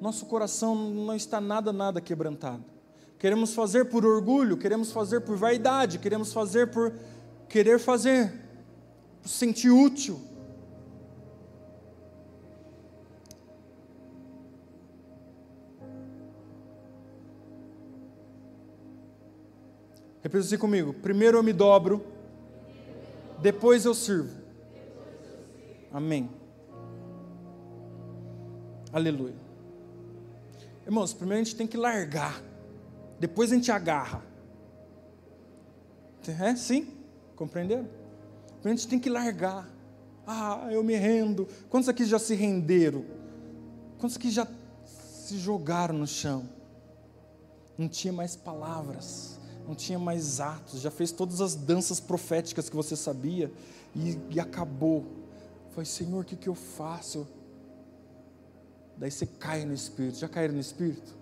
[0.00, 2.64] nosso coração não está nada, nada quebrantado.
[3.18, 6.94] Queremos fazer por orgulho, queremos fazer por vaidade, queremos fazer por
[7.46, 8.32] querer fazer,
[9.20, 10.18] por sentir útil.
[20.26, 22.04] Repita assim comigo: primeiro eu me dobro,
[23.38, 24.36] depois eu sirvo.
[25.92, 26.28] Amém.
[28.92, 29.36] Aleluia.
[30.84, 32.42] Irmãos, primeiro a gente tem que largar,
[33.20, 34.20] depois a gente agarra.
[36.26, 36.56] É?
[36.56, 36.92] Sim?
[37.36, 37.88] Compreenderam?
[38.60, 39.70] Primeiro a gente tem que largar.
[40.26, 41.46] Ah, eu me rendo.
[41.70, 43.04] Quantos aqui já se renderam?
[43.96, 44.44] Quantos aqui já
[44.84, 46.48] se jogaram no chão?
[47.78, 49.35] Não tinha mais palavras
[49.66, 53.52] não tinha mais atos, já fez todas as danças proféticas que você sabia
[53.94, 55.04] e, e acabou.
[55.70, 57.26] Foi, Senhor, o que, que eu faço?
[58.96, 60.18] Daí você cai no Espírito.
[60.18, 61.14] Já caíram no Espírito?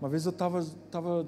[0.00, 1.26] Uma vez eu estava tava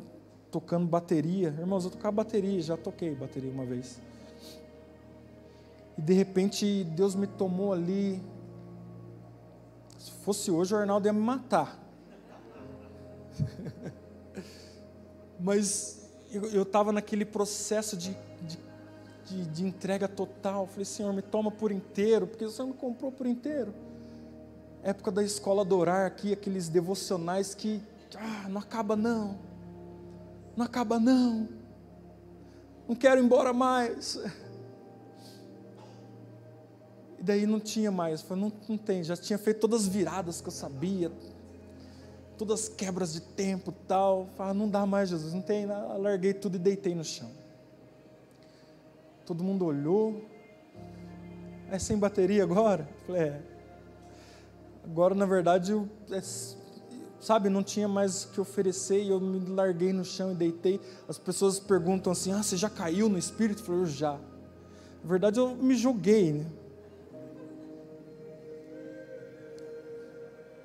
[0.50, 3.98] tocando bateria, irmãos, eu tocava bateria, já toquei bateria uma vez.
[5.98, 8.22] E de repente Deus me tomou ali.
[9.98, 11.80] Se fosse hoje, o Arnaldo ia me matar.
[15.40, 16.03] Mas
[16.38, 18.58] eu estava naquele processo de, de
[19.24, 20.66] de, de entrega total.
[20.66, 23.74] Falei, Senhor, me toma por inteiro, porque o Senhor me comprou por inteiro.
[24.82, 27.82] Época da escola adorar aqui, aqueles devocionais que
[28.16, 29.38] ah, não acaba não,
[30.56, 31.48] não acaba não,
[32.86, 34.20] não quero ir embora mais.
[37.16, 40.42] E daí não tinha mais, falei, não, não tem, já tinha feito todas as viradas
[40.42, 41.10] que eu sabia,
[42.36, 44.28] todas as quebras de tempo tal.
[44.36, 47.30] Falei, não dá mais, Jesus, não tem, larguei tudo e deitei no chão.
[49.24, 50.22] Todo mundo olhou.
[51.70, 52.88] É sem bateria agora?
[53.06, 53.42] Falei, é.
[54.84, 56.20] Agora, na verdade, eu, é,
[57.18, 60.78] sabe, não tinha mais o que oferecer e eu me larguei no chão e deitei.
[61.08, 63.62] As pessoas perguntam assim: Ah, você já caiu no espírito?
[63.62, 64.12] Eu falei, eu já.
[64.12, 66.46] Na verdade, eu me joguei, né?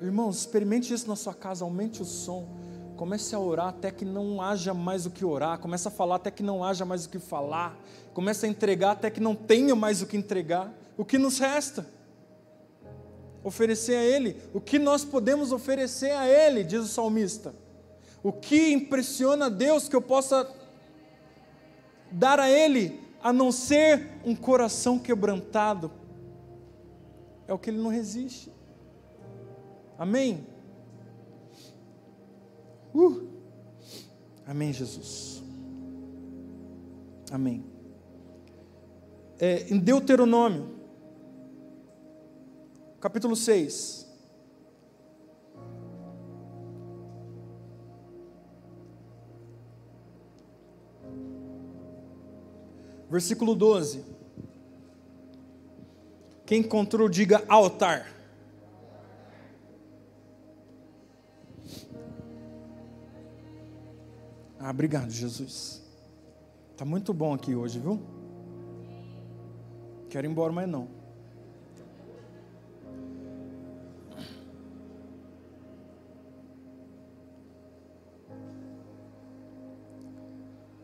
[0.02, 2.48] Irmãos, experimente isso na sua casa, aumente o som.
[2.96, 5.60] Comece a orar até que não haja mais o que orar.
[5.60, 7.78] Comece a falar até que não haja mais o que falar.
[8.14, 10.74] Comece a entregar até que não tenha mais o que entregar.
[10.98, 11.86] O que nos resta?
[13.44, 14.42] Oferecer a Ele.
[14.54, 17.54] O que nós podemos oferecer a Ele, diz o salmista.
[18.24, 20.50] O que impressiona a Deus que eu possa
[22.12, 25.92] dar a Ele, a não ser um coração quebrantado?
[27.48, 28.59] É o que Ele não resiste.
[30.00, 30.48] Amém?
[32.96, 33.28] Uh!
[34.48, 35.44] Amém, Jesus.
[37.30, 37.66] Amém.
[39.38, 40.74] É, em Deuteronômio,
[43.02, 44.08] capítulo 6.
[53.10, 54.06] Versículo 12.
[56.46, 58.19] Quem encontrou, diga altar.
[64.70, 65.82] Ah, obrigado, Jesus.
[66.78, 68.00] Tá muito bom aqui hoje, viu?
[70.12, 70.88] Quero ir embora, mas não.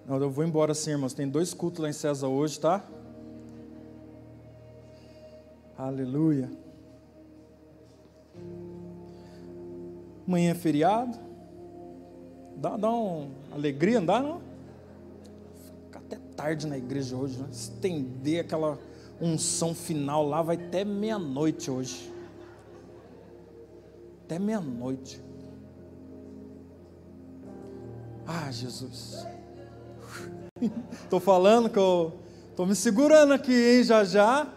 [0.08, 1.14] Não, eu vou embora sim, irmãos.
[1.14, 2.84] Tem dois cultos lá em César hoje, tá?
[5.78, 6.50] Aleluia.
[10.26, 11.35] Amanhã é feriado.
[12.56, 14.42] Dá, dá uma alegria andar, não?
[15.86, 17.48] Ficar até tarde na igreja hoje, né?
[17.52, 18.80] Estender aquela
[19.22, 22.12] unção final lá, vai até meia-noite hoje.
[24.26, 25.22] Até meia-noite.
[28.26, 29.26] Ah, Jesus.
[31.04, 32.14] Estou falando que eu
[32.50, 34.48] estou me segurando aqui, hein, já já.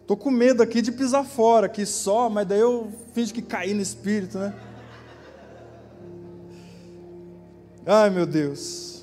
[0.00, 3.74] Estou com medo aqui de pisar fora, aqui só, mas daí eu finge que caí
[3.74, 4.54] no espírito, né?
[7.90, 9.02] Ai, meu Deus.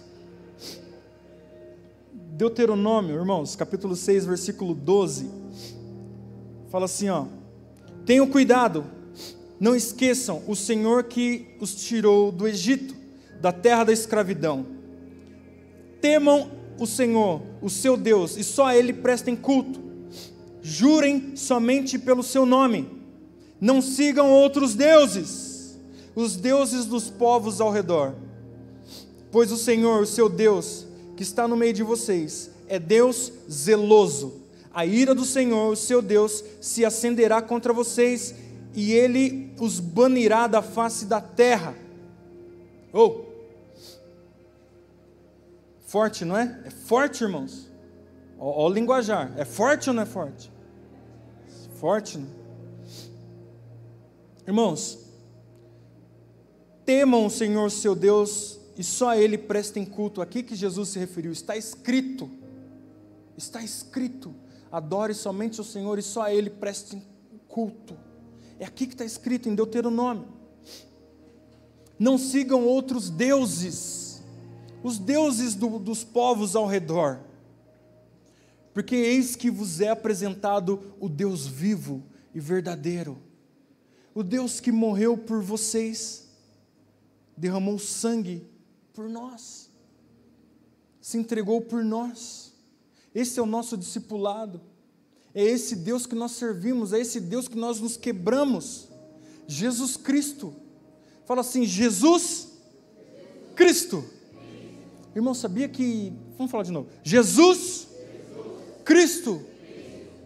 [2.14, 5.28] Deuteronômio, irmãos, capítulo 6, versículo 12.
[6.70, 7.26] Fala assim, ó:
[8.06, 8.86] Tenham cuidado,
[9.60, 12.96] não esqueçam o Senhor que os tirou do Egito,
[13.42, 14.68] da terra da escravidão.
[16.00, 19.82] Temam o Senhor, o seu Deus, e só a ele prestem culto.
[20.62, 22.88] Jurem somente pelo seu nome.
[23.60, 25.76] Não sigam outros deuses,
[26.16, 28.25] os deuses dos povos ao redor
[29.36, 34.42] Pois o Senhor, o seu Deus, que está no meio de vocês, é Deus zeloso.
[34.74, 38.34] A ira do Senhor, o seu Deus, se acenderá contra vocês
[38.74, 41.76] e ele os banirá da face da terra.
[42.94, 43.26] Oh!
[45.86, 46.62] Forte, não é?
[46.64, 47.70] É forte, irmãos.
[48.40, 49.34] Olha o linguajar.
[49.36, 50.50] É forte ou não é forte?
[51.78, 52.30] Forte, não?
[54.48, 54.98] Irmãos,
[56.86, 60.22] temam o Senhor seu Deus e só a Ele prestem culto.
[60.22, 62.30] Aqui que Jesus se referiu, está escrito,
[63.38, 64.34] está escrito,
[64.72, 67.02] adore somente o Senhor e só a Ele prestem
[67.48, 67.98] culto.
[68.60, 70.28] É aqui que está escrito em Deuteronômio.
[71.98, 74.22] Não sigam outros deuses,
[74.84, 77.20] os deuses do, dos povos ao redor,
[78.74, 82.04] porque eis que vos é apresentado o Deus vivo
[82.34, 83.18] e verdadeiro,
[84.14, 86.28] o Deus que morreu por vocês,
[87.38, 88.46] derramou sangue
[88.96, 89.70] por nós,
[91.02, 92.54] se entregou por nós.
[93.14, 94.62] Esse é o nosso discipulado,
[95.34, 98.88] é esse Deus que nós servimos, é esse Deus que nós nos quebramos.
[99.48, 100.54] Jesus Cristo.
[101.26, 102.54] Fala assim: Jesus
[103.56, 104.04] Cristo.
[105.16, 106.14] Irmão, sabia que.
[106.38, 106.90] Vamos falar de novo.
[107.04, 107.88] Jesus
[108.84, 109.46] Cristo.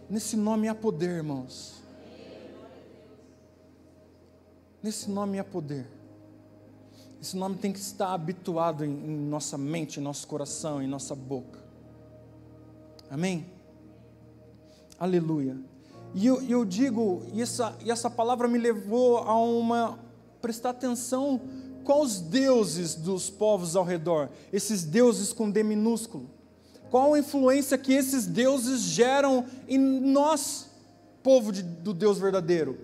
[0.08, 1.74] Nesse nome há poder, irmãos.
[4.82, 5.86] Nesse nome há poder.
[7.20, 11.14] Esse nome tem que estar habituado em, em nossa mente, em nosso coração, em nossa
[11.14, 11.58] boca.
[13.10, 13.46] Amém?
[14.98, 15.58] Aleluia.
[16.14, 19.98] E eu, eu digo, e essa, e essa palavra me levou a uma
[20.40, 21.40] prestar atenção
[21.84, 26.30] quais deuses dos povos ao redor, esses deuses com D minúsculo.
[26.90, 30.70] Qual a influência que esses deuses geram em nós,
[31.22, 32.78] povo de, do Deus verdadeiro?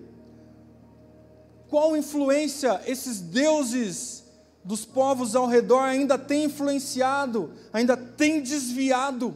[1.69, 4.23] Qual influência esses deuses
[4.67, 9.33] dos povos ao redor ainda têm influenciado, ainda têm desviado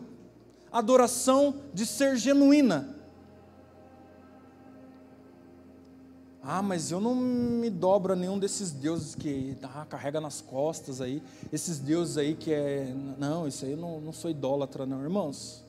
[0.70, 2.98] a adoração de ser genuína?
[6.44, 11.00] Ah, mas eu não me dobro a nenhum desses deuses que ah, carrega nas costas
[11.00, 11.24] aí,
[11.54, 12.94] esses deuses aí que é.
[13.18, 15.64] Não, isso aí eu não, não sou idólatra, não, irmãos.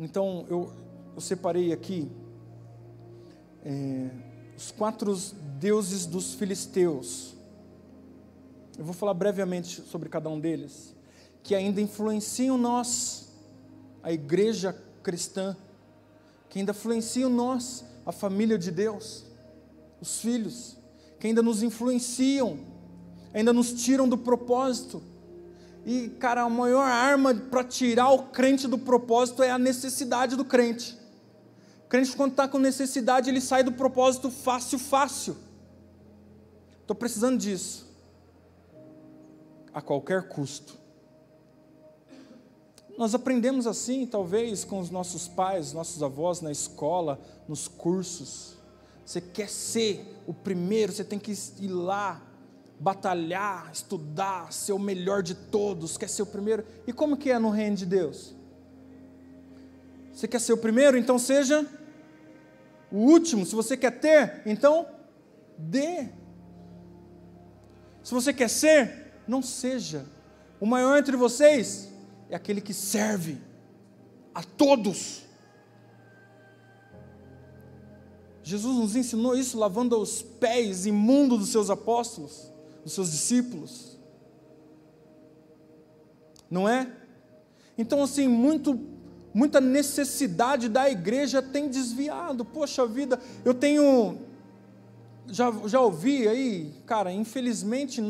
[0.00, 0.72] Então eu,
[1.14, 2.10] eu separei aqui
[3.64, 4.10] é,
[4.56, 5.14] os quatro
[5.60, 7.38] deuses dos filisteus.
[8.80, 10.96] Eu vou falar brevemente sobre cada um deles,
[11.42, 13.28] que ainda influenciam nós,
[14.02, 15.54] a igreja cristã,
[16.48, 19.26] que ainda influenciam nós, a família de Deus
[20.00, 20.78] os filhos,
[21.18, 22.60] que ainda nos influenciam,
[23.34, 25.02] ainda nos tiram do propósito.
[25.84, 30.44] E, cara, a maior arma para tirar o crente do propósito é a necessidade do
[30.44, 30.98] crente.
[31.84, 35.36] O crente, quando está com necessidade, ele sai do propósito fácil, fácil.
[36.80, 37.89] Estou precisando disso.
[39.72, 40.78] A qualquer custo.
[42.98, 47.18] Nós aprendemos assim, talvez, com os nossos pais, nossos avós, na escola,
[47.48, 48.58] nos cursos.
[49.06, 52.20] Você quer ser o primeiro, você tem que ir lá,
[52.78, 56.64] batalhar, estudar, ser o melhor de todos, quer ser o primeiro.
[56.86, 58.34] E como que é no reino de Deus?
[60.12, 60.98] Você quer ser o primeiro?
[60.98, 61.66] Então seja
[62.92, 63.46] o último.
[63.46, 64.86] Se você quer ter, então
[65.56, 66.08] dê.
[68.02, 70.04] Se você quer ser, não seja.
[70.60, 71.88] O maior entre vocês
[72.28, 73.38] é aquele que serve
[74.34, 75.22] a todos.
[78.42, 82.50] Jesus nos ensinou isso lavando os pés imundos dos seus apóstolos,
[82.82, 83.96] dos seus discípulos.
[86.50, 86.90] Não é?
[87.78, 88.80] Então, assim, muito,
[89.32, 92.44] muita necessidade da igreja tem desviado.
[92.44, 94.18] Poxa vida, eu tenho.
[95.28, 98.02] Já, já ouvi aí, cara, infelizmente,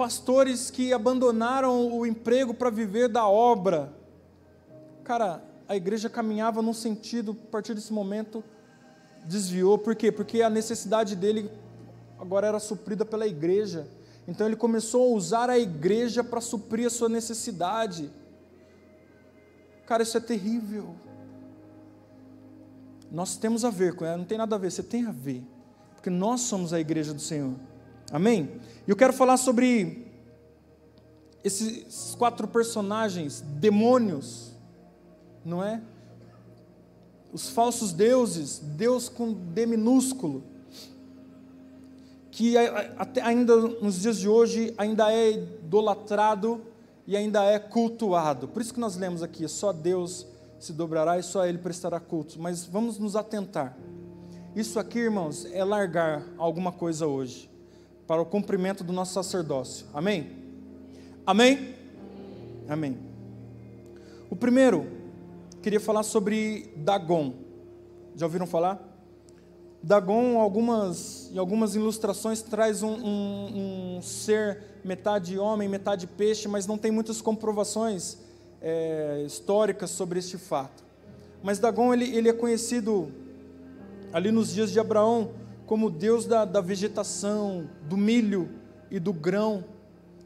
[0.00, 3.92] pastores que abandonaram o emprego para viver da obra.
[5.04, 8.42] Cara, a igreja caminhava num sentido, a partir desse momento,
[9.26, 10.10] desviou, por quê?
[10.10, 11.50] Porque a necessidade dele
[12.18, 13.86] agora era suprida pela igreja.
[14.26, 18.10] Então ele começou a usar a igreja para suprir a sua necessidade.
[19.84, 20.94] Cara, isso é terrível.
[23.12, 25.44] Nós temos a ver com ela, não tem nada a ver, você tem a ver.
[25.94, 27.52] Porque nós somos a igreja do Senhor.
[28.10, 28.50] Amém?
[28.86, 30.06] E eu quero falar sobre
[31.42, 34.52] esses quatro personagens, demônios,
[35.44, 35.80] não é?
[37.32, 40.42] os falsos deuses, Deus com D minúsculo,
[42.30, 42.56] que
[42.96, 46.60] até ainda nos dias de hoje ainda é idolatrado
[47.06, 48.48] e ainda é cultuado.
[48.48, 50.26] Por isso que nós lemos aqui, só Deus
[50.58, 52.40] se dobrará e só Ele prestará culto.
[52.40, 53.76] Mas vamos nos atentar.
[54.54, 57.48] Isso aqui, irmãos, é largar alguma coisa hoje
[58.10, 59.86] para o cumprimento do nosso sacerdócio.
[59.94, 60.32] Amém?
[61.24, 61.76] Amém?
[62.68, 62.98] Amém.
[64.28, 64.84] O primeiro
[65.62, 67.32] queria falar sobre Dagon.
[68.16, 68.82] Já ouviram falar?
[69.80, 76.66] Dagon, algumas, em algumas ilustrações, traz um, um, um, ser metade homem, metade peixe, mas
[76.66, 78.18] não tem muitas comprovações
[78.60, 80.82] é, históricas sobre este fato.
[81.44, 83.12] Mas Dagon ele, ele é conhecido
[84.12, 85.30] ali nos dias de Abraão
[85.70, 88.50] como Deus da, da vegetação, do milho
[88.90, 89.64] e do grão.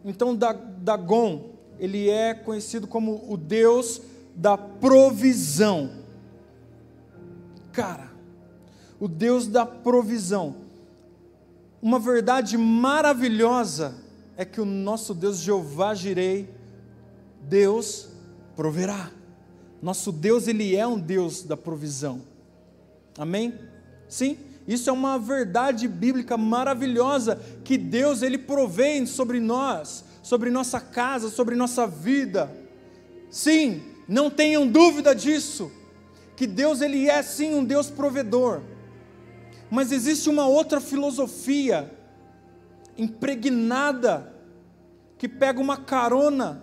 [0.02, 4.00] Então Dagon ele é conhecido como o Deus
[4.34, 5.90] da provisão.
[7.72, 8.10] Cara,
[8.98, 10.56] o Deus da provisão.
[11.82, 13.96] Uma verdade maravilhosa
[14.38, 16.48] é que o nosso Deus Jeová Jirei,
[17.42, 18.08] Deus
[18.56, 19.10] proverá.
[19.82, 22.22] Nosso Deus, ele é um Deus da provisão.
[23.18, 23.52] Amém?
[24.08, 30.80] Sim, isso é uma verdade bíblica maravilhosa que Deus ele provém sobre nós, sobre nossa
[30.80, 32.50] casa, sobre nossa vida.
[33.30, 35.70] Sim, não tenham dúvida disso,
[36.34, 38.62] que Deus ele é sim um Deus provedor.
[39.70, 41.90] Mas existe uma outra filosofia
[42.96, 44.32] impregnada
[45.18, 46.62] que pega uma carona,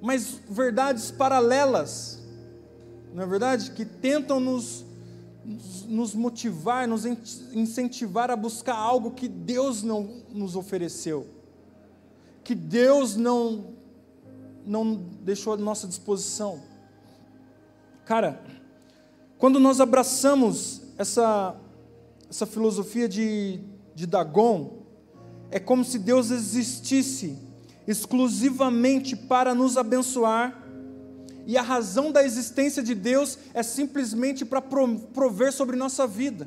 [0.00, 2.22] mas verdades paralelas.
[3.12, 3.72] Não é verdade?
[3.72, 4.84] Que tentam nos
[5.86, 7.04] nos motivar, nos
[7.52, 11.26] incentivar a buscar algo que Deus não nos ofereceu,
[12.44, 13.78] que Deus não
[14.66, 16.60] não deixou à nossa disposição.
[18.04, 18.42] Cara,
[19.38, 21.56] quando nós abraçamos essa,
[22.28, 23.60] essa filosofia de,
[23.94, 24.82] de Dagon,
[25.50, 27.38] é como se Deus existisse
[27.86, 30.67] exclusivamente para nos abençoar,
[31.48, 36.46] e a razão da existência de Deus é simplesmente para prover sobre nossa vida.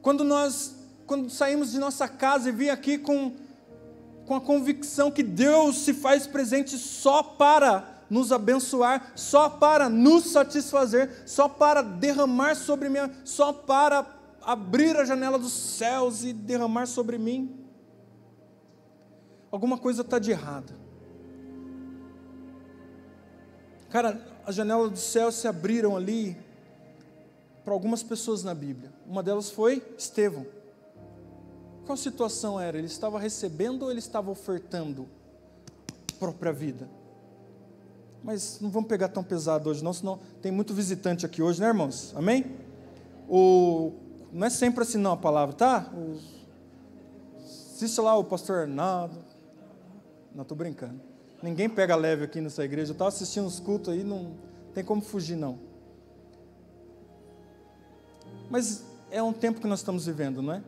[0.00, 3.32] Quando nós quando saímos de nossa casa e vim aqui com,
[4.24, 10.26] com a convicção que Deus se faz presente só para nos abençoar, só para nos
[10.30, 14.06] satisfazer, só para derramar sobre mim, só para
[14.42, 17.64] abrir a janela dos céus e derramar sobre mim.
[19.50, 20.85] Alguma coisa está de errado.
[23.90, 26.36] Cara, as janelas dos céus se abriram ali
[27.64, 28.92] para algumas pessoas na Bíblia.
[29.06, 30.46] Uma delas foi Estevão.
[31.84, 32.78] Qual situação era?
[32.78, 35.08] Ele estava recebendo ou ele estava ofertando
[36.14, 36.88] a própria vida?
[38.22, 41.68] Mas não vamos pegar tão pesado hoje, não, senão tem muito visitante aqui hoje, né,
[41.68, 42.12] irmãos?
[42.16, 42.44] Amém?
[43.28, 43.92] O,
[44.32, 45.92] não é sempre assim, não, a palavra, tá?
[45.94, 46.18] O,
[47.38, 49.16] assiste lá o pastor Arnaldo.
[50.34, 51.00] Não, estou brincando.
[51.46, 52.90] Ninguém pega leve aqui nessa igreja.
[52.90, 54.34] Eu estava assistindo os cultos aí, não
[54.74, 55.60] tem como fugir, não.
[58.50, 60.62] Mas é um tempo que nós estamos vivendo, não é?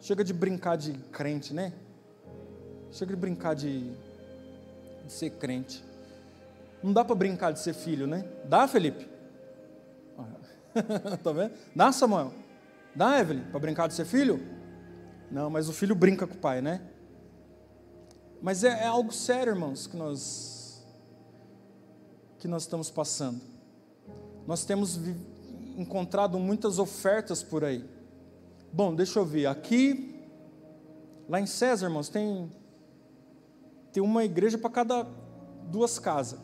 [0.00, 1.72] Chega de brincar de crente, né?
[2.90, 3.92] Chega de brincar de,
[5.06, 5.84] de ser crente.
[6.82, 8.28] Não dá para brincar de ser filho, né?
[8.44, 9.06] Dá, Felipe?
[11.22, 11.52] tá vendo?
[11.76, 12.34] Dá, Samuel?
[12.92, 14.42] Dá, Evelyn, para brincar de ser filho?
[15.30, 16.80] Não, mas o filho brinca com o pai, né?
[18.42, 20.52] Mas é, é algo sério, irmãos, que nós
[22.40, 23.40] que nós estamos passando.
[24.48, 24.98] Nós temos
[25.78, 27.88] encontrado muitas ofertas por aí.
[28.72, 29.46] Bom, deixa eu ver.
[29.46, 30.26] Aqui,
[31.28, 32.50] lá em César, irmãos, tem,
[33.92, 35.06] tem uma igreja para cada
[35.70, 36.40] duas casas.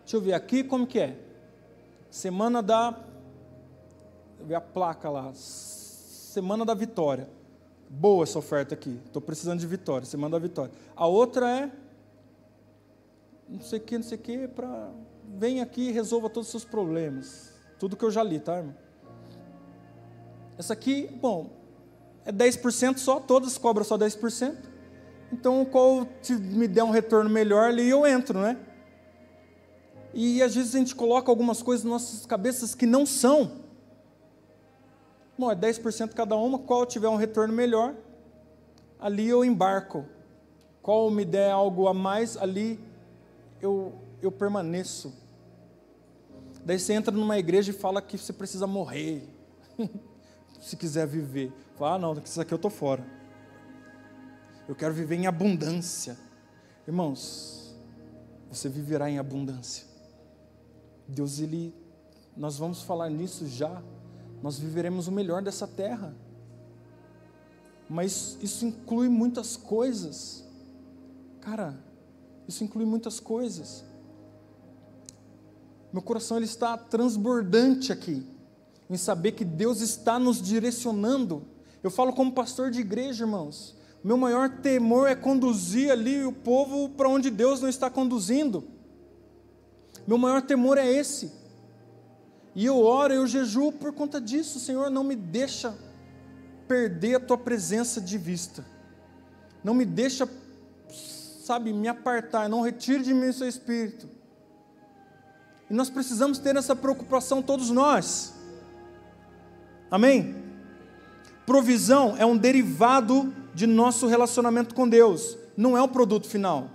[0.00, 1.16] Deixa eu ver aqui como que é.
[2.10, 2.90] Semana da.
[2.90, 3.04] Deixa
[4.40, 5.32] eu ver a placa lá.
[5.32, 7.28] Semana da Vitória.
[7.88, 9.00] Boa essa oferta aqui.
[9.06, 10.06] Estou precisando de vitória.
[10.06, 10.72] Semana da Vitória.
[10.94, 11.70] A outra é.
[13.48, 14.90] Não sei o que, não sei o que, para.
[15.38, 17.52] Vem aqui e resolva todos os seus problemas.
[17.78, 18.74] Tudo que eu já li, tá, irmão?
[20.58, 21.50] Essa aqui, bom,
[22.24, 24.56] é 10% só, todas cobram só 10%.
[25.32, 28.56] Então, qual me der um retorno melhor ali, eu entro, né?
[30.14, 33.65] E às vezes a gente coloca algumas coisas nas nossas cabeças que não são.
[35.38, 37.94] Bom, é 10% cada uma, qual tiver um retorno melhor,
[38.98, 40.04] ali eu embarco.
[40.82, 42.80] Qual me der algo a mais, ali
[43.60, 45.12] eu, eu permaneço.
[46.64, 49.28] Daí você entra numa igreja e fala que você precisa morrer.
[50.60, 51.52] se quiser viver.
[51.76, 53.04] Fala, ah, não, isso aqui eu estou fora.
[54.68, 56.16] Eu quero viver em abundância.
[56.86, 57.76] Irmãos,
[58.50, 59.86] você viverá em abundância.
[61.06, 61.74] Deus, Ele,
[62.36, 63.82] nós vamos falar nisso já.
[64.46, 66.14] Nós viveremos o melhor dessa terra.
[67.90, 70.44] Mas isso inclui muitas coisas.
[71.40, 71.76] Cara,
[72.46, 73.84] isso inclui muitas coisas.
[75.92, 78.24] Meu coração ele está transbordante aqui
[78.88, 81.42] em saber que Deus está nos direcionando.
[81.82, 83.74] Eu falo como pastor de igreja, irmãos.
[84.04, 88.62] Meu maior temor é conduzir ali o povo para onde Deus não está conduzindo.
[90.06, 91.32] Meu maior temor é esse.
[92.56, 94.58] E eu oro, eu jejuo por conta disso.
[94.58, 95.76] Senhor, não me deixa
[96.66, 98.64] perder a tua presença de vista.
[99.62, 100.26] Não me deixa,
[101.44, 102.48] sabe, me apartar.
[102.48, 104.08] Não retire de mim o seu espírito.
[105.68, 108.32] E nós precisamos ter essa preocupação, todos nós.
[109.90, 110.34] Amém?
[111.44, 116.70] Provisão é um derivado de nosso relacionamento com Deus, não é o produto final.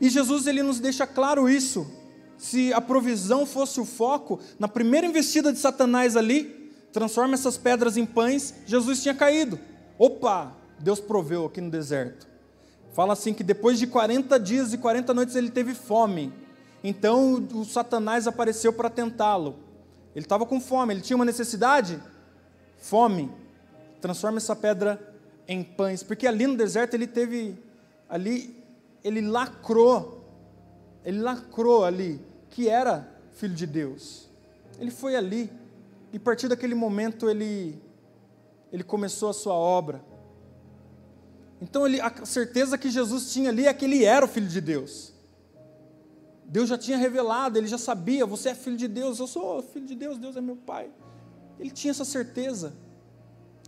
[0.00, 1.86] E Jesus ele nos deixa claro isso.
[2.38, 7.96] Se a provisão fosse o foco, na primeira investida de Satanás ali, transforma essas pedras
[7.96, 9.58] em pães, Jesus tinha caído.
[9.98, 12.26] Opa, Deus proveu aqui no deserto.
[12.94, 16.32] Fala assim que depois de 40 dias e 40 noites ele teve fome.
[16.82, 19.56] Então o Satanás apareceu para tentá-lo.
[20.14, 22.02] Ele estava com fome, ele tinha uma necessidade?
[22.78, 23.30] Fome.
[24.00, 25.14] Transforma essa pedra
[25.46, 27.58] em pães, porque ali no deserto ele teve
[28.08, 28.59] ali
[29.02, 30.24] ele lacrou.
[31.04, 32.20] Ele lacrou ali
[32.50, 34.28] que era filho de Deus.
[34.78, 35.50] Ele foi ali
[36.12, 37.80] e a partir daquele momento ele
[38.72, 40.02] ele começou a sua obra.
[41.60, 44.60] Então ele, a certeza que Jesus tinha ali é que ele era o filho de
[44.60, 45.12] Deus.
[46.44, 49.86] Deus já tinha revelado, ele já sabia, você é filho de Deus, eu sou filho
[49.86, 50.90] de Deus, Deus é meu pai.
[51.58, 52.72] Ele tinha essa certeza.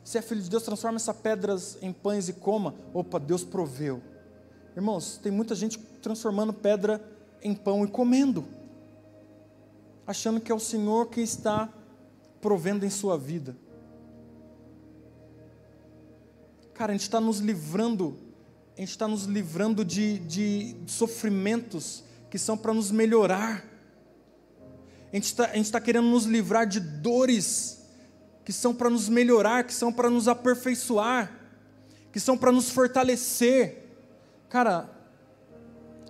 [0.02, 2.74] Se é filho de Deus, transforma essas pedras em pães e coma.
[2.92, 4.02] Opa, Deus proveu.
[4.74, 7.02] Irmãos, tem muita gente transformando pedra
[7.42, 8.46] em pão e comendo,
[10.06, 11.68] achando que é o Senhor que está
[12.40, 13.56] provendo em sua vida.
[16.74, 18.18] Cara, a gente está nos livrando,
[18.76, 23.64] a gente está nos livrando de, de sofrimentos que são para nos melhorar.
[25.12, 27.82] A gente está tá querendo nos livrar de dores
[28.44, 31.30] que são para nos melhorar, que são para nos aperfeiçoar,
[32.10, 33.81] que são para nos fortalecer.
[34.52, 34.86] Cara,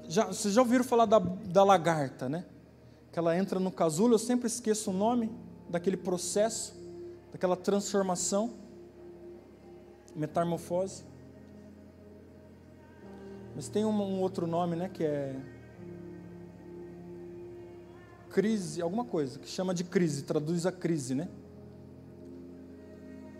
[0.09, 2.45] já, vocês já ouviram falar da, da lagarta, né?
[3.13, 5.31] Que ela entra no casulo, eu sempre esqueço o nome
[5.69, 6.75] daquele processo,
[7.31, 8.55] daquela transformação,
[10.17, 11.05] metamorfose.
[13.55, 14.89] Mas tem um, um outro nome, né?
[14.89, 15.37] Que é
[18.29, 21.29] crise, alguma coisa, que chama de crise, traduz a crise, né?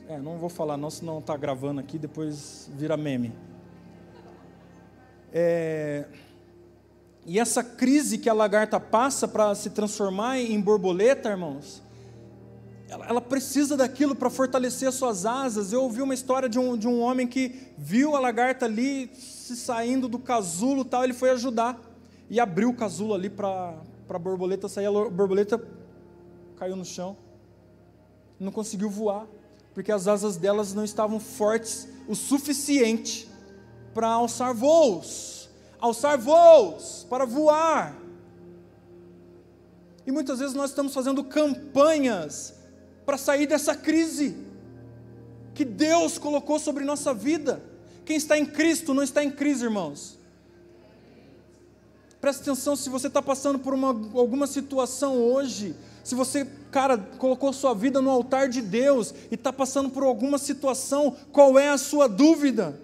[0.07, 3.33] É, não vou falar não, senão está gravando aqui, depois vira meme.
[5.33, 6.05] É,
[7.25, 11.83] e essa crise que a lagarta passa para se transformar em borboleta, irmãos,
[12.89, 15.73] ela, ela precisa daquilo para fortalecer as suas asas.
[15.73, 19.57] Eu ouvi uma história de um, de um homem que viu a lagarta ali se
[19.57, 21.81] saindo do casulo tal, ele foi ajudar
[22.29, 23.75] e abriu o casulo ali para
[24.09, 24.87] a borboleta sair.
[24.87, 25.63] A borboleta
[26.57, 27.17] caiu no chão,
[28.39, 29.27] não conseguiu voar
[29.75, 33.29] porque as asas delas não estavam fortes o suficiente
[33.95, 37.97] para alçar voos, alçar voos, para voar.
[40.07, 42.55] E muitas vezes nós estamos fazendo campanhas
[43.05, 44.37] para sair dessa crise
[45.55, 47.63] que Deus colocou sobre nossa vida.
[48.05, 50.19] Quem está em Cristo não está em crise, irmãos.
[52.21, 57.53] Presta atenção se você está passando por uma, alguma situação hoje se você, cara, colocou
[57.53, 61.79] sua vida no altar de Deus e está passando por alguma situação, qual é a
[61.79, 62.79] sua dúvida?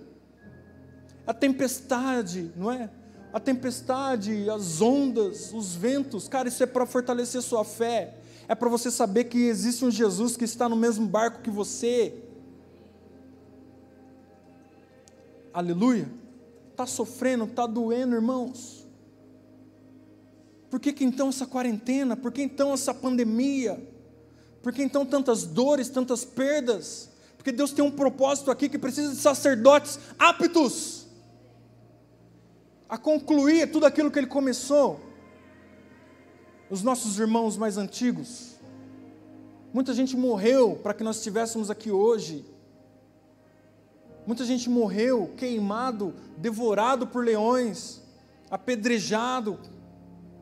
[1.29, 2.89] A tempestade, não é?
[3.35, 8.15] A tempestade, as ondas, os ventos, cara, isso é para fortalecer sua fé,
[8.49, 12.15] é para você saber que existe um Jesus que está no mesmo barco que você.
[15.53, 16.11] Aleluia.
[16.71, 18.89] Está sofrendo, está doendo, irmãos.
[20.71, 22.17] Por que, que então essa quarentena?
[22.17, 23.87] Por que então essa pandemia?
[24.63, 27.11] Por que então tantas dores, tantas perdas?
[27.37, 30.98] Porque Deus tem um propósito aqui que precisa de sacerdotes aptos
[32.89, 35.01] a concluir tudo aquilo que Ele começou.
[36.71, 38.57] Os nossos irmãos mais antigos,
[39.73, 42.45] muita gente morreu para que nós estivéssemos aqui hoje.
[44.27, 48.03] Muita gente morreu queimado, devorado por leões,
[48.51, 49.59] apedrejado,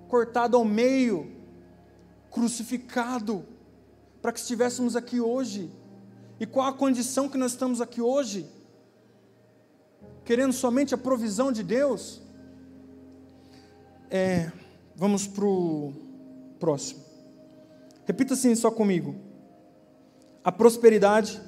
[0.08, 1.32] cortado ao meio,
[2.30, 3.44] crucificado,
[4.20, 5.70] para que estivéssemos aqui hoje.
[6.40, 8.50] E qual a condição que nós estamos aqui hoje?
[10.24, 12.25] Querendo somente a provisão de Deus?
[14.16, 14.50] É,
[14.94, 15.92] vamos para o
[16.58, 17.04] próximo.
[18.06, 19.14] Repita assim só comigo.
[20.42, 21.38] A prosperidade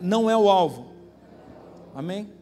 [0.00, 0.86] não é o alvo.
[1.94, 2.32] Amém?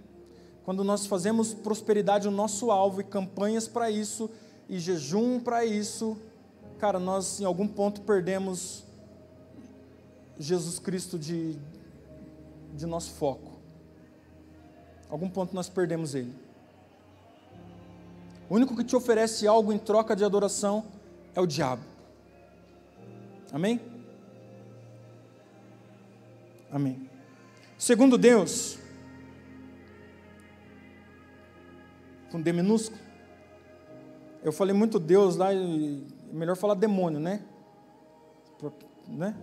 [0.65, 4.31] Quando nós fazemos prosperidade o nosso alvo e campanhas para isso,
[4.69, 6.17] e jejum para isso,
[6.79, 8.85] cara, nós em algum ponto perdemos
[10.39, 11.59] Jesus Cristo de,
[12.73, 13.59] de nosso foco.
[15.11, 16.44] Algum ponto nós perdemos Ele.
[18.49, 20.85] O único que te oferece algo em troca de adoração
[21.35, 21.83] é o diabo.
[23.53, 23.81] Amém?
[26.71, 27.09] Amém.
[27.79, 28.79] Segundo Deus,
[32.31, 33.01] com D minúsculo,
[34.43, 35.57] eu falei muito Deus lá, é
[36.33, 37.43] melhor falar demônio, né?
[39.07, 39.35] né?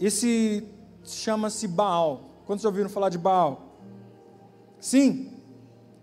[0.00, 0.66] Esse
[1.04, 2.30] chama-se Baal.
[2.46, 3.62] Quantos já ouviram falar de Baal?
[4.78, 5.32] Sim.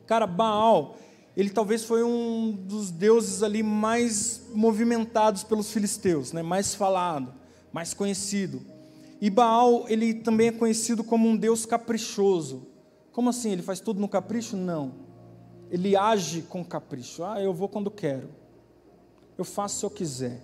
[0.05, 0.95] Cara, Baal,
[1.35, 6.41] ele talvez foi um dos deuses ali mais movimentados pelos filisteus, né?
[6.41, 7.33] mais falado,
[7.71, 8.61] mais conhecido.
[9.19, 12.67] E Baal, ele também é conhecido como um deus caprichoso.
[13.11, 13.51] Como assim?
[13.51, 14.57] Ele faz tudo no capricho?
[14.57, 15.11] Não
[15.71, 17.23] ele age com capricho.
[17.23, 18.29] Ah, eu vou quando quero.
[19.37, 20.43] Eu faço se eu quiser.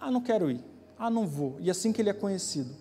[0.00, 0.64] Ah, não quero ir.
[0.96, 1.56] Ah, não vou.
[1.58, 2.72] E assim que ele é conhecido,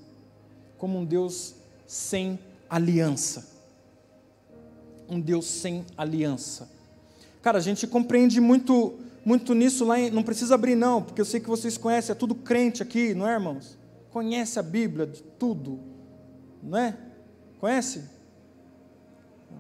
[0.77, 1.55] como um Deus
[1.88, 2.38] sem
[2.69, 3.51] aliança.
[5.10, 6.70] Um Deus sem aliança.
[7.41, 11.26] Cara, a gente compreende muito muito nisso lá, em, não precisa abrir não, porque eu
[11.26, 13.78] sei que vocês conhecem, é tudo crente aqui, não é, irmãos?
[14.10, 15.80] Conhece a Bíblia de tudo,
[16.62, 16.97] não é?
[17.60, 18.04] Conhece?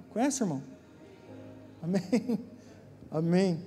[0.09, 0.61] Conhece, irmão?
[1.81, 2.39] Amém.
[3.09, 3.59] Amém.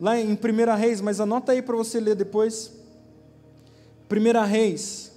[0.00, 2.72] Lá em 1 Reis, mas anota aí para você ler depois.
[4.10, 5.11] 1 Reis,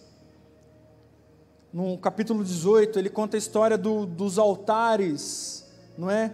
[1.75, 5.65] no capítulo 18, ele conta a história do, dos altares,
[5.97, 6.33] não é?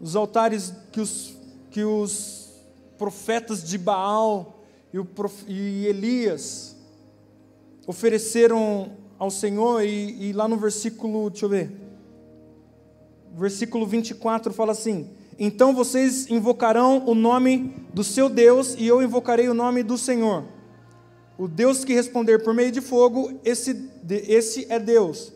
[0.00, 1.34] Os altares que os,
[1.68, 2.50] que os
[2.96, 4.62] profetas de Baal
[4.94, 5.08] e, o,
[5.48, 6.76] e Elias
[7.88, 11.72] ofereceram ao Senhor, e, e lá no versículo, deixa eu ver,
[13.36, 19.48] versículo 24 fala assim: Então vocês invocarão o nome do seu Deus, e eu invocarei
[19.48, 20.44] o nome do Senhor.
[21.36, 25.32] O Deus que responder por meio de fogo, esse, esse é Deus.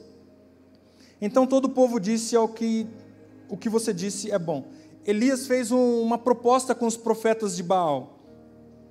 [1.21, 2.87] Então todo o povo disse ao que
[3.49, 4.65] o que você disse é bom.
[5.07, 8.19] Elias fez um, uma proposta com os profetas de Baal.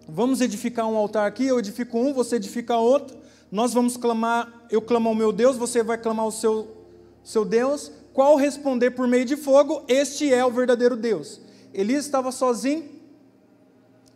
[0.08, 3.18] Vamos edificar um altar aqui, eu edifico um, você edifica outro.
[3.52, 6.68] Nós vamos clamar, eu clamo ao meu Deus, você vai clamar ao seu,
[7.24, 7.92] seu Deus.
[8.14, 9.84] Qual responder por meio de fogo?
[9.88, 11.40] Este é o verdadeiro Deus.
[11.74, 12.90] Elias estava sozinho.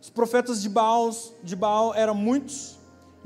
[0.00, 1.10] Os profetas de Baal,
[1.42, 2.75] de Baal eram muitos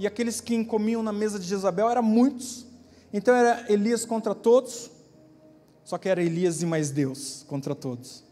[0.01, 2.65] e aqueles que comiam na mesa de Jezabel eram muitos.
[3.13, 4.91] Então era Elias contra todos,
[5.85, 8.25] só que era Elias e mais Deus contra todos.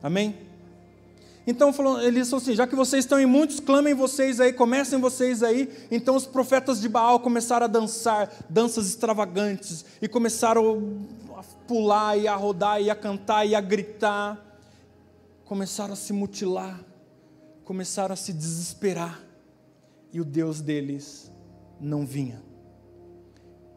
[0.00, 0.38] Amém?
[1.44, 5.00] Então falou, Elias falou assim: já que vocês estão em muitos, clamem vocês aí, comecem
[5.00, 5.68] vocês aí.
[5.90, 11.04] Então os profetas de Baal começaram a dançar danças extravagantes e começaram
[11.36, 14.40] a pular e a rodar e a cantar e a gritar.
[15.44, 16.80] Começaram a se mutilar,
[17.64, 19.31] começaram a se desesperar
[20.12, 21.32] e o Deus deles
[21.80, 22.42] não vinha.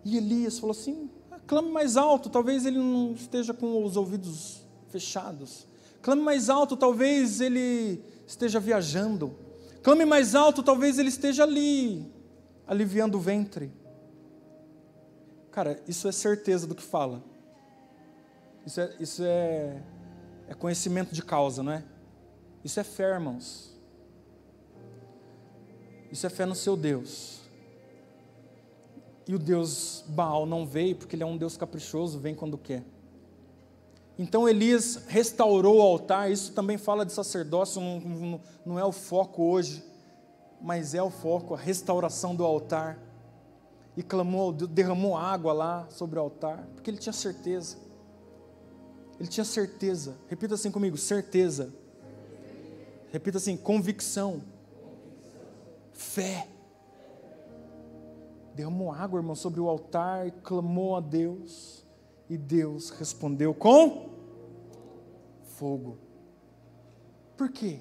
[0.04, 4.66] E Elias falou assim: ah, clame mais alto, talvez ele não esteja com os ouvidos
[4.90, 5.68] fechados.
[6.02, 9.36] Clame mais alto, talvez ele esteja viajando.
[9.82, 12.12] Clame mais alto, talvez ele esteja ali,
[12.68, 13.72] aliviando o ventre.
[15.52, 17.24] Cara, isso é certeza do que fala.
[18.66, 19.82] Isso é, isso é,
[20.48, 21.84] é conhecimento de causa, não é?
[22.64, 23.75] Isso é fé, irmãos.
[26.16, 27.42] Isso é fé no seu Deus.
[29.28, 32.86] E o Deus Baal não veio porque ele é um Deus caprichoso, vem quando quer.
[34.18, 39.44] Então Elias restaurou o altar, isso também fala de sacerdócio, não, não é o foco
[39.44, 39.84] hoje,
[40.62, 42.98] mas é o foco, a restauração do altar.
[43.98, 47.76] E clamou, derramou água lá sobre o altar, porque ele tinha certeza.
[49.20, 50.16] Ele tinha certeza.
[50.30, 51.74] Repita assim comigo: certeza.
[53.12, 54.55] Repita assim: convicção
[55.96, 56.48] fé.
[58.54, 61.84] Derramou água, irmão, sobre o altar, clamou a Deus,
[62.30, 64.10] e Deus respondeu com
[65.58, 65.98] fogo.
[67.38, 67.80] Por quê?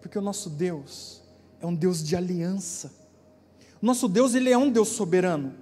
[0.00, 1.22] Porque o nosso Deus
[1.60, 2.92] é um Deus de aliança.
[3.80, 5.54] O nosso Deus, ele é um Deus soberano.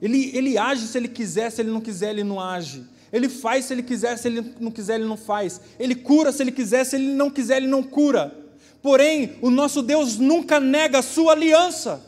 [0.00, 2.86] Ele, ele age se ele quiser, se ele não quiser, ele não age.
[3.12, 5.60] Ele faz se ele quiser, se ele não quiser, ele não faz.
[5.78, 8.45] Ele cura se ele quiser, se ele não quiser, ele não cura.
[8.86, 12.00] Porém, o nosso Deus nunca nega a sua aliança.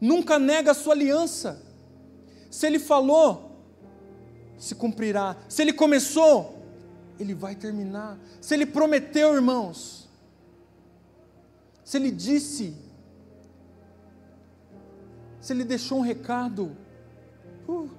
[0.00, 1.60] Nunca nega a sua aliança.
[2.48, 3.50] Se ele falou,
[4.56, 5.36] se cumprirá.
[5.48, 6.62] Se ele começou,
[7.18, 8.16] ele vai terminar.
[8.40, 10.08] Se ele prometeu, irmãos,
[11.84, 12.76] se ele disse,
[15.40, 16.76] se ele deixou um recado,
[17.68, 17.90] uh,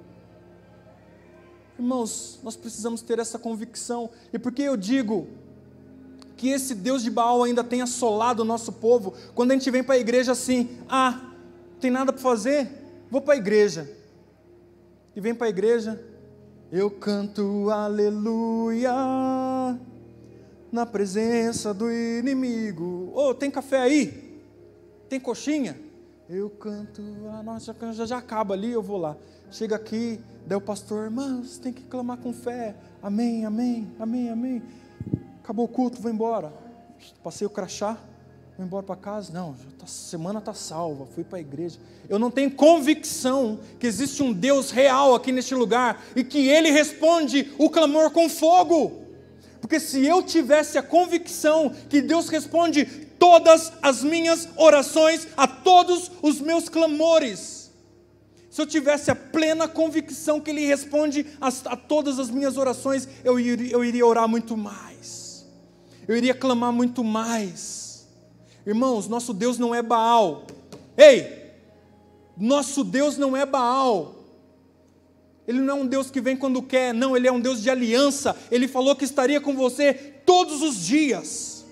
[1.77, 4.09] irmãos, nós precisamos ter essa convicção.
[4.31, 5.43] E por que eu digo
[6.35, 9.83] que esse Deus de Baal ainda tem assolado o nosso povo, quando a gente vem
[9.83, 11.31] para a igreja assim, ah,
[11.79, 12.69] tem nada para fazer?
[13.09, 13.89] Vou para a igreja.
[15.15, 16.01] E vem para a igreja,
[16.71, 18.91] eu canto aleluia
[20.71, 23.11] na presença do inimigo.
[23.13, 24.41] Ô, oh, tem café aí?
[25.07, 25.79] Tem coxinha?
[26.27, 29.15] Eu canto, a nossa já, já acaba ali, eu vou lá.
[29.51, 32.75] Chega aqui, daí o pastor, irmãos, tem que clamar com fé.
[33.01, 34.63] Amém, amém, amém, amém
[35.45, 36.51] acabou o culto, vou embora.
[37.23, 37.99] Passei o crachá,
[38.57, 39.31] vou embora para casa.
[39.31, 41.77] Não, a tá, semana está salva, fui para a igreja.
[42.09, 46.71] Eu não tenho convicção que existe um Deus real aqui neste lugar e que Ele
[46.71, 49.03] responde o clamor com fogo.
[49.61, 52.85] Porque se eu tivesse a convicção que Deus responde
[53.19, 57.71] todas as minhas orações, a todos os meus clamores,
[58.49, 63.07] se eu tivesse a plena convicção que Ele responde a, a todas as minhas orações,
[63.23, 64.94] eu iria, eu iria orar muito mais
[66.07, 68.07] eu iria clamar muito mais.
[68.65, 70.45] Irmãos, nosso Deus não é Baal.
[70.97, 71.45] Ei!
[72.37, 74.15] Nosso Deus não é Baal.
[75.47, 77.69] Ele não é um Deus que vem quando quer, não, ele é um Deus de
[77.69, 78.35] aliança.
[78.49, 79.93] Ele falou que estaria com você
[80.25, 81.65] todos os dias.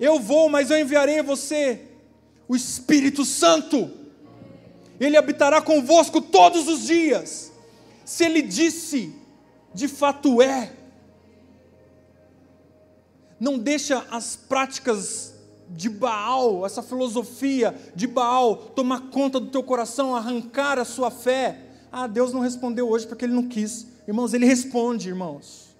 [0.00, 1.82] Eu vou, mas eu enviarei a você
[2.48, 3.90] o Espírito Santo.
[4.98, 7.52] Ele habitará convosco todos os dias.
[8.04, 9.12] Se ele disse,
[9.74, 10.72] de fato é.
[13.38, 15.34] Não deixa as práticas
[15.68, 21.60] de Baal, essa filosofia de Baal tomar conta do teu coração, arrancar a sua fé.
[21.90, 23.86] Ah, Deus não respondeu hoje porque Ele não quis.
[24.06, 25.74] Irmãos, Ele responde, irmãos.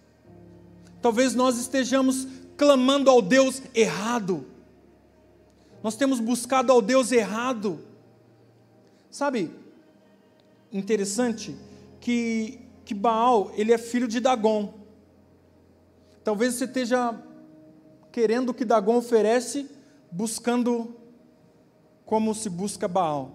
[1.00, 2.26] Talvez nós estejamos
[2.56, 4.46] clamando ao Deus errado.
[5.82, 7.80] Nós temos buscado ao Deus errado.
[9.10, 9.50] Sabe,
[10.72, 11.56] interessante
[12.00, 14.74] que, que Baal, ele é filho de Dagon.
[16.24, 17.14] Talvez você esteja
[18.16, 19.68] querendo o que Dagon oferece,
[20.10, 20.96] buscando
[22.06, 23.30] como se busca Baal.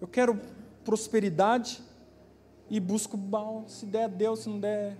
[0.00, 0.36] Eu quero
[0.84, 1.80] prosperidade
[2.68, 3.66] e busco Baal.
[3.68, 4.96] Se der, Deus, se não der,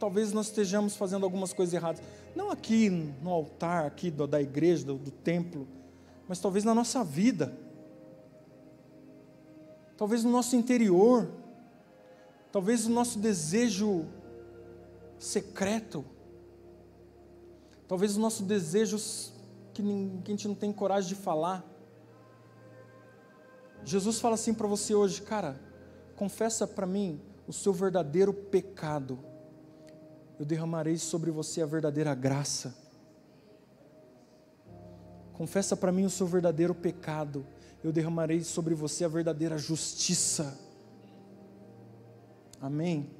[0.00, 2.02] talvez nós estejamos fazendo algumas coisas erradas.
[2.34, 5.68] Não aqui no altar, aqui da igreja, do, do templo,
[6.26, 7.54] mas talvez na nossa vida.
[9.98, 11.30] Talvez no nosso interior.
[12.50, 14.06] Talvez no nosso desejo
[15.18, 16.06] secreto.
[17.92, 19.34] Talvez os nossos desejos
[19.74, 21.62] que, que a gente não tem coragem de falar.
[23.84, 25.60] Jesus fala assim para você hoje, cara,
[26.16, 29.18] confessa para mim o seu verdadeiro pecado.
[30.38, 32.74] Eu derramarei sobre você a verdadeira graça.
[35.34, 37.46] Confessa para mim o seu verdadeiro pecado.
[37.84, 40.58] Eu derramarei sobre você a verdadeira justiça.
[42.58, 43.10] Amém.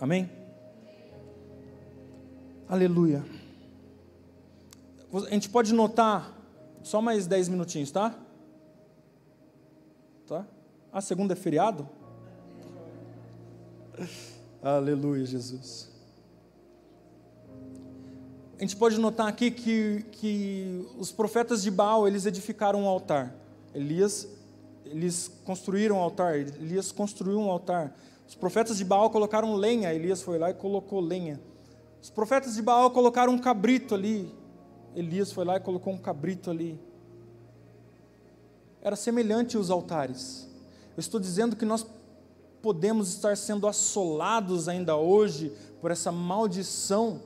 [0.00, 0.30] Amém.
[2.66, 3.22] Aleluia.
[5.16, 6.36] A gente pode notar,
[6.82, 8.18] só mais dez minutinhos, tá?
[10.26, 10.44] Tá?
[10.92, 11.88] A segunda é feriado?
[14.60, 15.88] Aleluia, Jesus.
[18.58, 23.36] A gente pode notar aqui que, que os profetas de Baal, eles edificaram um altar.
[23.72, 24.28] Elias,
[24.84, 26.34] eles construíram um altar.
[26.34, 27.94] Elias construiu um altar.
[28.26, 29.94] Os profetas de Baal colocaram lenha.
[29.94, 31.40] Elias foi lá e colocou lenha.
[32.02, 34.32] Os profetas de Baal colocaram um cabrito ali.
[34.94, 36.78] Elias foi lá e colocou um cabrito ali.
[38.80, 40.48] Era semelhante os altares.
[40.96, 41.86] Eu estou dizendo que nós
[42.62, 47.20] podemos estar sendo assolados ainda hoje por essa maldição,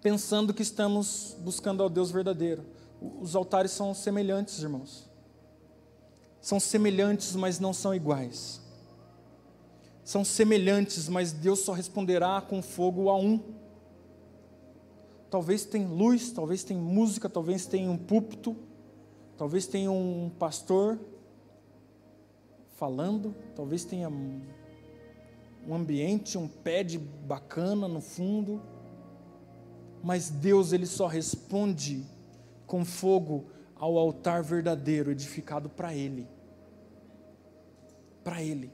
[0.00, 2.64] pensando que estamos buscando ao Deus verdadeiro.
[3.20, 5.08] Os altares são semelhantes, irmãos.
[6.40, 8.62] São semelhantes, mas não são iguais
[10.04, 13.40] são semelhantes, mas Deus só responderá com fogo a um.
[15.32, 18.54] Talvez tenha luz, talvez tenha música, talvez tenha um púlpito,
[19.38, 20.98] talvez tenha um pastor
[22.76, 24.42] falando, talvez tenha um
[25.74, 28.60] ambiente, um pad bacana no fundo,
[30.04, 32.04] mas Deus ele só responde
[32.66, 36.28] com fogo ao altar verdadeiro edificado para Ele.
[38.22, 38.70] Para Ele.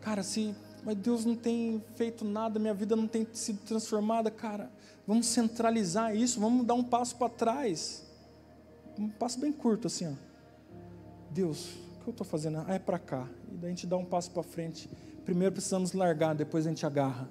[0.00, 0.54] Cara, se
[0.84, 4.70] mas Deus não tem feito nada, minha vida não tem sido transformada, cara,
[5.06, 8.04] vamos centralizar isso, vamos dar um passo para trás.
[8.98, 10.12] Um passo bem curto assim, ó.
[11.30, 12.64] Deus, o que eu estou fazendo?
[12.66, 13.28] Ah, é para cá.
[13.52, 14.88] E daí a gente dá um passo para frente.
[15.24, 17.28] Primeiro precisamos largar, depois a gente agarra.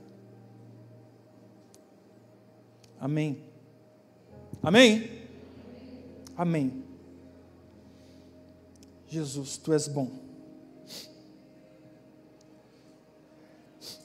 [2.99, 3.43] Amém.
[4.61, 5.27] Amém?
[6.35, 6.83] Amém.
[9.07, 10.11] Jesus, tu és bom.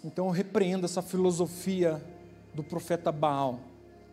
[0.05, 2.03] Então eu repreendo essa filosofia
[2.61, 3.59] do profeta Baal,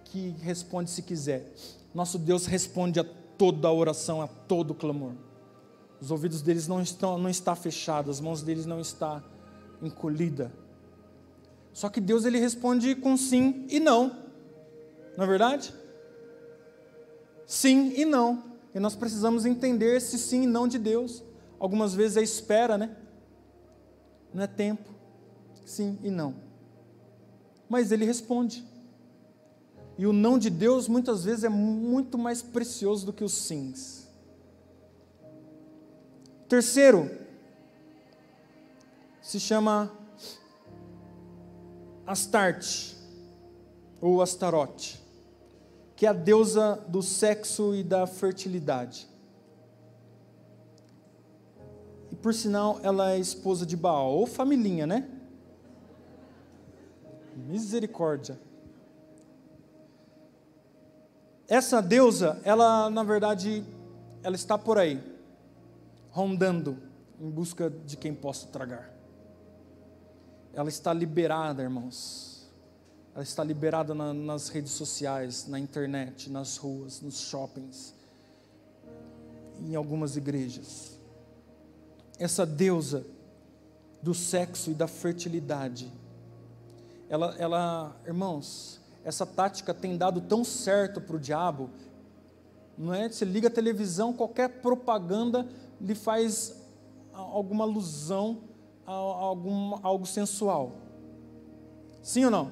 [0.06, 1.54] que responde se quiser.
[1.94, 3.04] Nosso Deus responde a
[3.38, 5.12] toda oração, a todo clamor.
[6.00, 9.22] Os ouvidos deles não estão não está fechados, as mãos deles não está
[9.82, 10.50] encolhida.
[11.74, 14.16] Só que Deus ele responde com sim e não.
[15.18, 15.74] Não é verdade?
[17.46, 18.44] Sim e não.
[18.74, 21.22] E nós precisamos entender esse sim e não de Deus.
[21.60, 22.96] Algumas vezes é espera, né?
[24.34, 24.90] Não é tempo
[25.66, 26.47] sim e não.
[27.70, 28.66] Mas ele responde.
[29.98, 34.08] E o não de Deus muitas vezes é muito mais precioso do que os sims.
[36.48, 37.10] Terceiro,
[39.22, 39.92] se chama
[42.06, 42.96] Astarte,
[44.00, 45.04] ou Astarote,
[45.96, 49.08] que é a deusa do sexo e da fertilidade.
[52.12, 55.10] E por sinal, ela é esposa de Baal, ou família, né?
[57.38, 58.40] Misericórdia.
[61.48, 63.64] Essa deusa, ela na verdade,
[64.24, 65.02] ela está por aí,
[66.10, 66.78] rondando
[67.20, 68.92] em busca de quem possa tragar.
[70.54, 72.50] Ela está liberada, irmãos.
[73.14, 77.94] Ela está liberada na, nas redes sociais, na internet, nas ruas, nos shoppings,
[79.60, 80.98] em algumas igrejas.
[82.20, 83.06] Essa deusa
[84.02, 85.92] do sexo e da fertilidade
[87.10, 91.70] ela, ela, irmãos, essa tática tem dado tão certo para o diabo,
[92.78, 93.10] não é?
[93.10, 95.48] Você liga a televisão, qualquer propaganda
[95.80, 96.56] lhe faz
[97.14, 98.40] alguma alusão
[98.86, 100.76] a, algum, a algo sensual.
[102.04, 102.52] Sim ou não?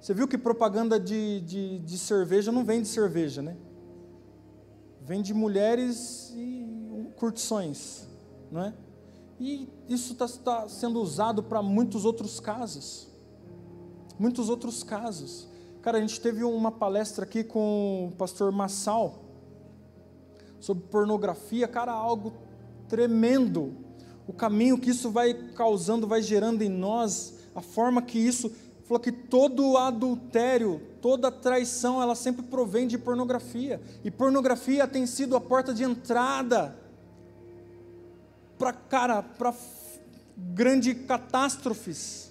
[0.00, 3.56] Você viu que propaganda de, de, de cerveja não vem de cerveja, né?
[5.02, 8.06] Vem de mulheres e curtições,
[8.52, 8.74] não é?
[9.40, 13.08] E isso está tá sendo usado para muitos outros casos.
[14.18, 15.46] Muitos outros casos.
[15.80, 19.22] Cara, a gente teve uma palestra aqui com o pastor Massal
[20.58, 22.32] sobre pornografia, cara, algo
[22.88, 23.76] tremendo.
[24.26, 28.50] O caminho que isso vai causando, vai gerando em nós, a forma que isso
[28.84, 33.80] falou que todo adultério, toda traição, ela sempre provém de pornografia.
[34.02, 36.76] E pornografia tem sido a porta de entrada
[38.58, 39.54] para cara, para
[40.36, 42.27] grandes catástrofes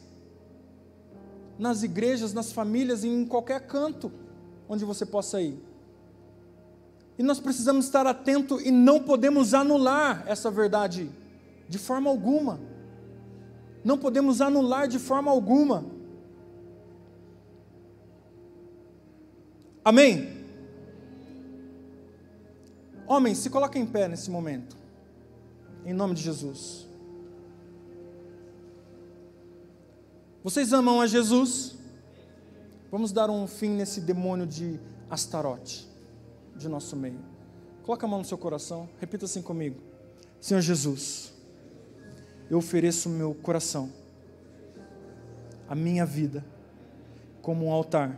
[1.57, 4.11] nas igrejas, nas famílias, em qualquer canto
[4.67, 5.57] onde você possa ir.
[7.17, 11.09] E nós precisamos estar atento e não podemos anular essa verdade
[11.67, 12.59] de forma alguma.
[13.83, 15.85] Não podemos anular de forma alguma.
[19.83, 20.45] Amém?
[23.07, 24.77] Homens, se coloquem em pé nesse momento
[25.87, 26.85] em nome de Jesus.
[30.47, 31.75] Vocês amam a Jesus?
[32.89, 34.79] Vamos dar um fim nesse demônio de
[35.09, 35.85] Astarote
[36.55, 37.19] de nosso meio.
[37.83, 39.75] Coloca a mão no seu coração, repita assim comigo:
[40.39, 41.33] Senhor Jesus,
[42.49, 43.91] eu ofereço o meu coração,
[45.67, 46.45] a minha vida,
[47.41, 48.17] como um altar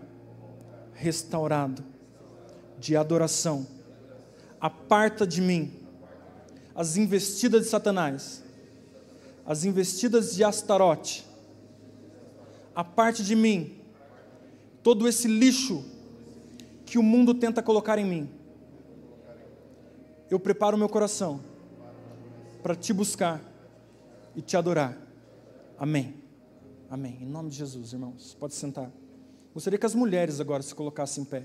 [0.93, 1.83] restaurado
[2.77, 3.65] de adoração.
[4.61, 5.73] Aparta de mim
[6.75, 8.43] as investidas de Satanás,
[9.47, 11.27] as investidas de Astarote,
[12.79, 13.75] a parte de mim,
[14.81, 15.83] todo esse lixo
[16.85, 18.29] que o mundo tenta colocar em mim.
[20.29, 21.41] Eu preparo meu coração
[22.63, 23.41] para te buscar
[24.35, 24.97] e te adorar.
[25.77, 26.13] Amém.
[26.89, 27.17] Amém.
[27.21, 28.37] Em nome de Jesus, irmãos.
[28.39, 28.91] Pode sentar.
[29.53, 31.43] Gostaria que as mulheres agora se colocassem em pé.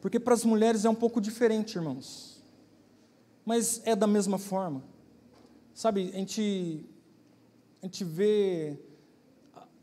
[0.00, 2.32] Porque para as mulheres é um pouco diferente, irmãos
[3.44, 4.82] mas é da mesma forma.
[5.74, 6.84] Sabe, a gente,
[7.82, 8.78] a gente vê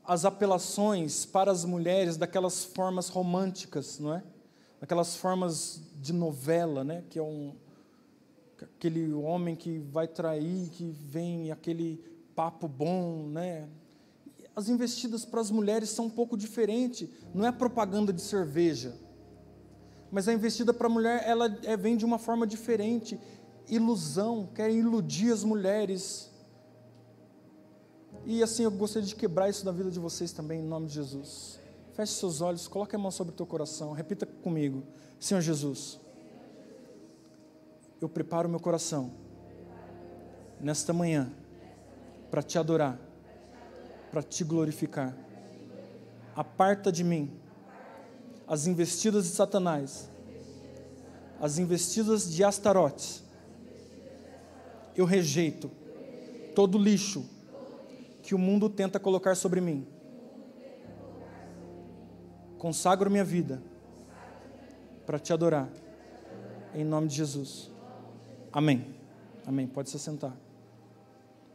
[0.10, 4.24] as apelações para as mulheres daquelas formas românticas, não é?
[4.82, 7.04] Aquelas formas de novela, né?
[7.12, 7.56] Que é um
[8.60, 12.04] aquele homem que vai trair, que vem aquele
[12.36, 13.70] papo bom, né?
[14.56, 17.08] As investidas para as mulheres são um pouco diferentes.
[17.32, 18.98] Não é propaganda de cerveja,
[20.12, 23.20] mas a investida para a mulher ela é, vem de uma forma diferente
[23.68, 26.29] ilusão, querem iludir as mulheres.
[28.26, 30.94] E assim eu gostaria de quebrar isso na vida de vocês também, em nome de
[30.94, 31.60] Jesus.
[31.94, 34.84] Feche seus olhos, coloque a mão sobre o teu coração, repita comigo:
[35.20, 36.00] Senhor Jesus,
[38.00, 39.12] eu preparo meu coração
[40.60, 41.32] nesta manhã
[42.30, 43.00] para te adorar,
[44.12, 45.18] para te glorificar.
[46.36, 47.32] Aparta de mim
[48.48, 50.10] as investidas de Satanás,
[51.40, 53.24] as investidas de Astarotes
[55.00, 55.72] eu rejeito
[56.54, 57.26] todo lixo
[58.30, 59.88] que o mundo tenta colocar sobre mim.
[62.60, 63.60] Consagro minha vida
[65.04, 65.68] para te adorar.
[66.76, 67.72] Em nome de Jesus.
[68.54, 68.86] Amém.
[69.48, 69.66] Amém.
[69.66, 70.38] Pode se sentar.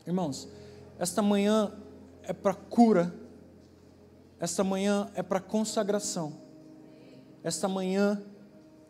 [0.04, 0.48] Irmãos,
[0.98, 1.72] esta manhã
[2.24, 3.14] é para cura.
[4.40, 6.32] Esta manhã é para consagração.
[7.44, 8.20] Esta manhã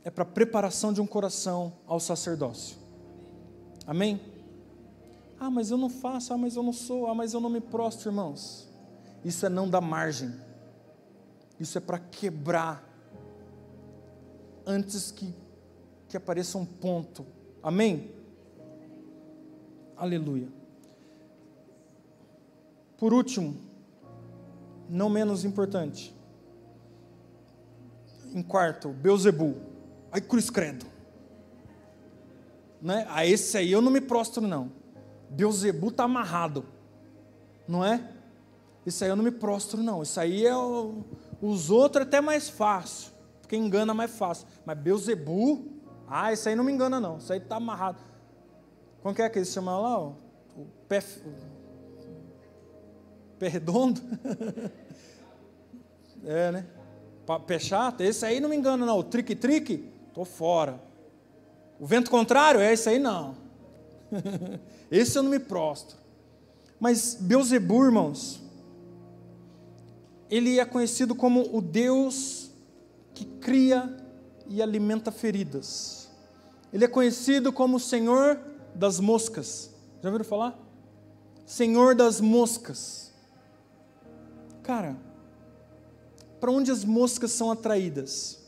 [0.02, 2.78] é para preparação de um coração ao sacerdócio.
[3.86, 4.33] Amém?
[5.38, 7.60] Ah, mas eu não faço, ah, mas eu não sou, ah, mas eu não me
[7.60, 8.68] prostro, irmãos.
[9.24, 10.32] Isso é não dar margem.
[11.58, 12.88] Isso é para quebrar
[14.66, 15.34] antes que,
[16.08, 17.26] que apareça um ponto.
[17.62, 18.12] Amém?
[19.96, 20.48] Aleluia.
[22.98, 23.56] Por último,
[24.88, 26.14] não menos importante,
[28.34, 29.56] em quarto, Beuzebu.
[30.10, 30.86] Ai, cruz credo.
[32.80, 33.06] Né?
[33.08, 34.70] A esse aí eu não me prostro, não.
[35.34, 36.64] Beuzebu está amarrado,
[37.66, 38.08] não é?
[38.86, 40.02] Isso aí eu não me prostro, não.
[40.02, 41.02] Isso aí é o,
[41.42, 43.10] os outros é até mais fácil,
[43.40, 44.46] porque engana mais fácil.
[44.64, 45.66] Mas Beuzebu,
[46.06, 47.18] ah, isso aí não me engana, não.
[47.18, 47.98] Isso aí está amarrado.
[49.02, 49.98] Como que é que eles chamam lá?
[49.98, 50.12] Ó?
[50.56, 51.02] O pé,
[53.34, 54.00] o pé redondo?
[56.24, 56.66] é, né?
[57.46, 58.02] Pé chato?
[58.02, 58.98] Esse aí não me engana, não.
[58.98, 60.80] O trique-trique, estou fora.
[61.80, 63.43] O vento contrário, é esse aí não.
[64.90, 65.96] Esse eu não me prostro.
[66.78, 68.42] Mas Beuzebu, irmãos,
[70.30, 72.50] ele é conhecido como o Deus
[73.14, 73.96] que cria
[74.48, 76.08] e alimenta feridas.
[76.72, 78.40] Ele é conhecido como o Senhor
[78.74, 79.70] das moscas.
[80.02, 80.58] Já ouviram falar?
[81.46, 83.12] Senhor das moscas.
[84.62, 84.96] Cara,
[86.40, 88.40] para onde as moscas são atraídas?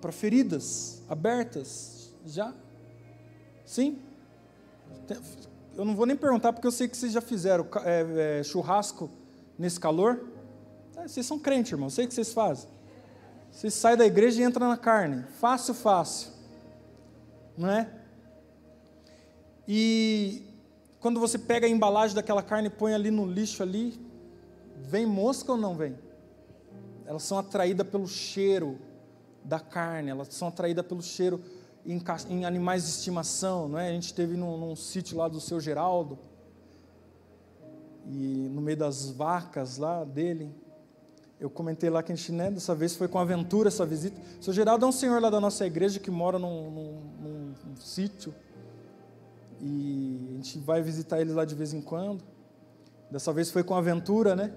[0.00, 2.14] Para feridas abertas?
[2.26, 2.54] Já?
[3.68, 3.98] Sim?
[5.76, 9.10] Eu não vou nem perguntar porque eu sei que vocês já fizeram é, é, churrasco
[9.58, 10.26] nesse calor.
[10.96, 12.66] É, vocês são crentes, irmão, eu sei o que vocês fazem.
[13.52, 15.22] Vocês saem da igreja e entram na carne.
[15.38, 16.30] Fácil, fácil.
[17.58, 17.90] Não é?
[19.68, 20.46] E
[20.98, 24.00] quando você pega a embalagem daquela carne e põe ali no lixo ali,
[24.78, 25.94] vem mosca ou não vem?
[27.04, 28.78] Elas são atraídas pelo cheiro
[29.44, 31.38] da carne, elas são atraídas pelo cheiro
[31.92, 33.88] em, em animais de estimação, não é?
[33.88, 36.18] A gente teve num, num sítio lá do seu Geraldo,
[38.06, 40.54] e no meio das vacas lá dele,
[41.40, 44.20] eu comentei lá que a gente, né, dessa vez foi com aventura essa visita.
[44.40, 47.54] O seu Geraldo é um senhor lá da nossa igreja que mora num, num, num,
[47.64, 48.34] num sítio,
[49.60, 52.22] e a gente vai visitar ele lá de vez em quando.
[53.10, 54.52] Dessa vez foi com aventura, né?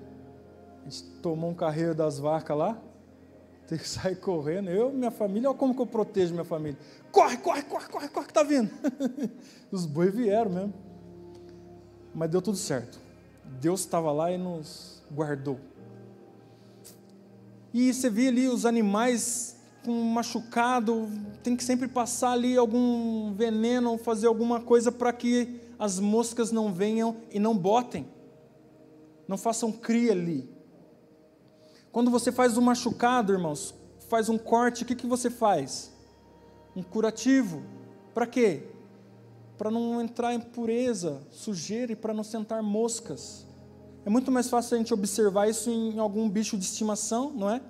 [0.82, 2.78] A gente tomou um carreiro das vacas lá,
[3.72, 4.70] tem que sair correndo.
[4.70, 6.78] Eu, minha família, olha como que eu protejo minha família.
[7.10, 8.70] Corre, corre, corre, corre, corre que tá vindo.
[9.72, 10.74] Os bois vieram mesmo.
[12.14, 13.00] Mas deu tudo certo.
[13.62, 15.58] Deus estava lá e nos guardou.
[17.74, 19.56] E você vê ali os animais
[19.86, 21.10] com machucado,
[21.42, 26.74] tem que sempre passar ali algum veneno, fazer alguma coisa para que as moscas não
[26.74, 28.06] venham e não botem,
[29.30, 30.51] não façam cria ali.
[31.92, 33.74] Quando você faz um machucado, irmãos,
[34.08, 35.92] faz um corte, o que, que você faz?
[36.76, 37.64] Um curativo.
[38.14, 38.64] Para quê?
[39.58, 43.46] Para não entrar em pureza, sujeira e para não sentar moscas.
[44.06, 47.62] É muito mais fácil a gente observar isso em algum bicho de estimação, não é?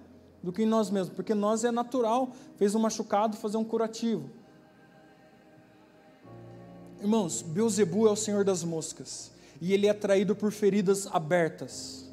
[0.44, 4.30] do que em nós mesmos, porque nós é natural, fez um machucado, fazer um curativo.
[7.00, 12.10] Irmãos, Beuzebu é o senhor das moscas, e ele é atraído por feridas abertas.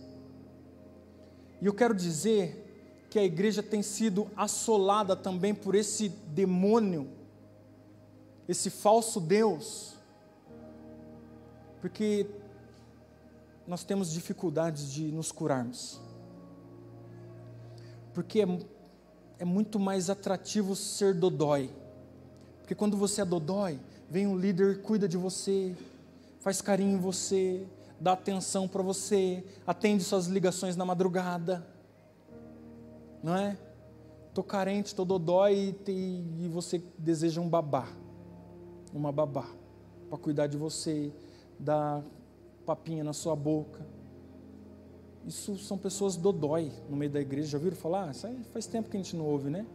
[1.61, 2.65] E eu quero dizer
[3.11, 7.09] que a igreja tem sido assolada também por esse demônio,
[8.49, 9.95] esse falso Deus,
[11.81, 12.27] porque
[13.67, 16.01] nós temos dificuldades de nos curarmos
[18.19, 18.47] porque é,
[19.39, 21.71] é muito mais atrativo ser dodói.
[22.59, 23.79] Porque quando você é dodói,
[24.11, 25.73] vem um líder, cuida de você,
[26.41, 27.65] faz carinho em você,
[28.01, 31.67] dá atenção para você, atende suas ligações na madrugada.
[33.23, 33.59] Não é?
[34.33, 37.89] Tô carente, tô dodói e, e você deseja um babá,
[38.93, 39.49] uma babá,
[40.09, 41.13] para cuidar de você,
[41.59, 42.03] dar
[42.65, 43.85] papinha na sua boca
[45.29, 47.49] isso são pessoas dodói no meio da igreja.
[47.49, 48.11] Já ouviram falar?
[48.11, 49.67] Isso aí faz tempo que a gente não ouve, né?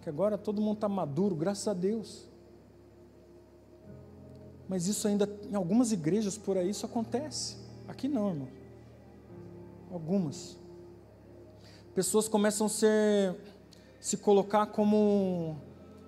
[0.00, 2.28] Que agora todo mundo está maduro, graças a Deus.
[4.68, 7.56] Mas isso ainda, em algumas igrejas por aí, isso acontece.
[7.92, 8.48] Aqui não, irmão.
[9.92, 10.56] Algumas.
[11.94, 13.36] Pessoas começam a ser,
[14.00, 15.58] se colocar como,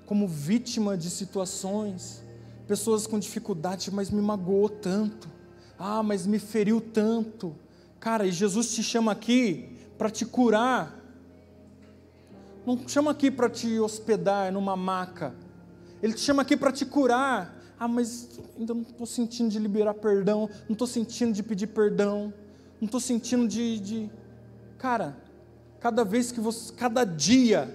[0.07, 2.25] como vítima de situações.
[2.67, 5.29] Pessoas com dificuldade, mas me magoou tanto.
[5.79, 7.55] Ah, mas me feriu tanto.
[8.01, 10.99] Cara, e Jesus te chama aqui para te curar.
[12.65, 15.35] Não chama aqui para te hospedar numa maca.
[16.03, 17.63] Ele te chama aqui para te curar.
[17.85, 20.49] Ah, mas ainda não estou sentindo de liberar perdão.
[20.67, 22.33] Não estou sentindo de pedir perdão.
[22.81, 24.11] Não estou sentindo de, de.
[24.79, 25.15] Cara,
[25.81, 26.73] cada vez que você.
[26.73, 27.69] Cada dia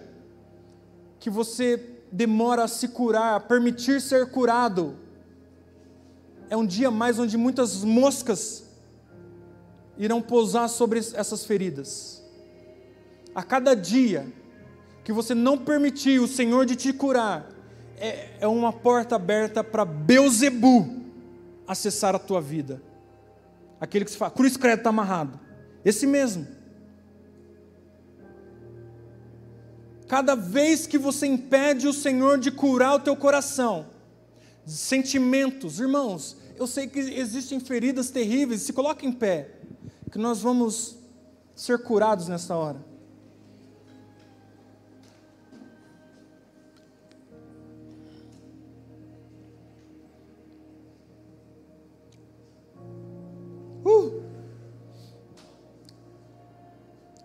[1.19, 4.95] que você demora a se curar, a permitir ser curado,
[6.49, 8.64] é um dia mais onde muitas moscas
[9.95, 12.23] irão pousar sobre essas feridas.
[13.36, 14.26] A cada dia
[15.03, 17.59] que você não permitir o Senhor de te curar,
[17.99, 21.03] é, é uma porta aberta para Beuzebu
[21.67, 22.81] acessar a tua vida.
[23.80, 25.39] Aquele que se fala, cruz credo está amarrado.
[25.84, 26.47] Esse mesmo.
[30.07, 33.85] Cada vez que você impede o Senhor de curar o teu coração,
[34.65, 39.51] sentimentos, irmãos, eu sei que existem feridas terríveis, se coloca em pé
[40.11, 40.97] que nós vamos
[41.55, 42.88] ser curados nessa hora.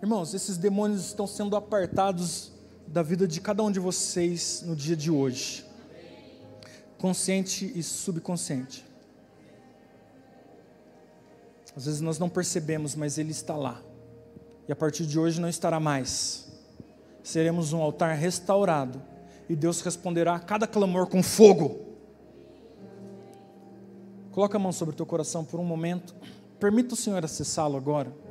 [0.05, 2.53] Irmãos, esses demônios estão sendo apartados
[2.87, 5.65] da vida de cada um de vocês no dia de hoje,
[6.99, 8.85] consciente e subconsciente.
[11.75, 13.81] Às vezes nós não percebemos, mas Ele está lá.
[14.69, 16.49] e a partir de hoje não estará mais.
[17.23, 19.01] Seremos um altar restaurado
[19.49, 21.81] e Deus responderá a cada clamor com fogo.
[24.33, 26.15] Coloca a mão sobre o teu coração por um momento.
[26.61, 28.24] Permita o Senhor acessá-lo agora.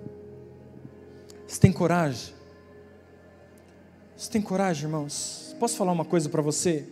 [1.47, 2.33] Você tem coragem?
[4.15, 5.55] Você tem coragem, irmãos?
[5.59, 6.87] Posso falar uma coisa para você?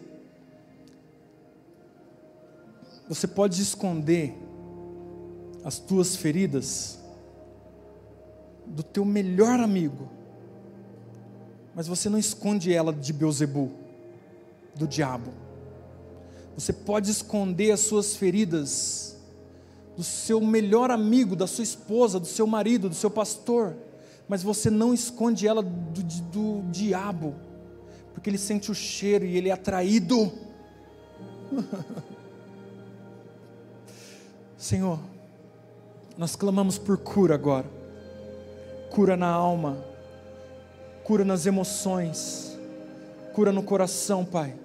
[3.08, 4.34] Você pode esconder
[5.64, 7.00] as tuas feridas
[8.66, 10.10] do teu melhor amigo,
[11.76, 13.72] mas você não esconde ela de Beuzebu,
[14.76, 15.32] do diabo.
[16.56, 19.18] Você pode esconder as suas feridas
[19.96, 23.76] do seu melhor amigo, da sua esposa, do seu marido, do seu pastor,
[24.32, 27.36] mas você não esconde ela do, do, do diabo,
[28.14, 30.32] porque ele sente o cheiro e ele é atraído.
[34.56, 35.02] Senhor,
[36.18, 37.70] nós clamamos por cura agora.
[38.90, 39.84] Cura na alma,
[41.04, 42.58] cura nas emoções,
[43.34, 44.56] cura no coração, Pai.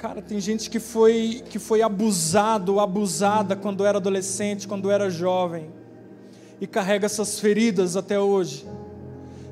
[0.00, 5.70] Cara, tem gente que foi que foi abusado, abusada quando era adolescente, quando era jovem,
[6.58, 8.66] e carrega essas feridas até hoje.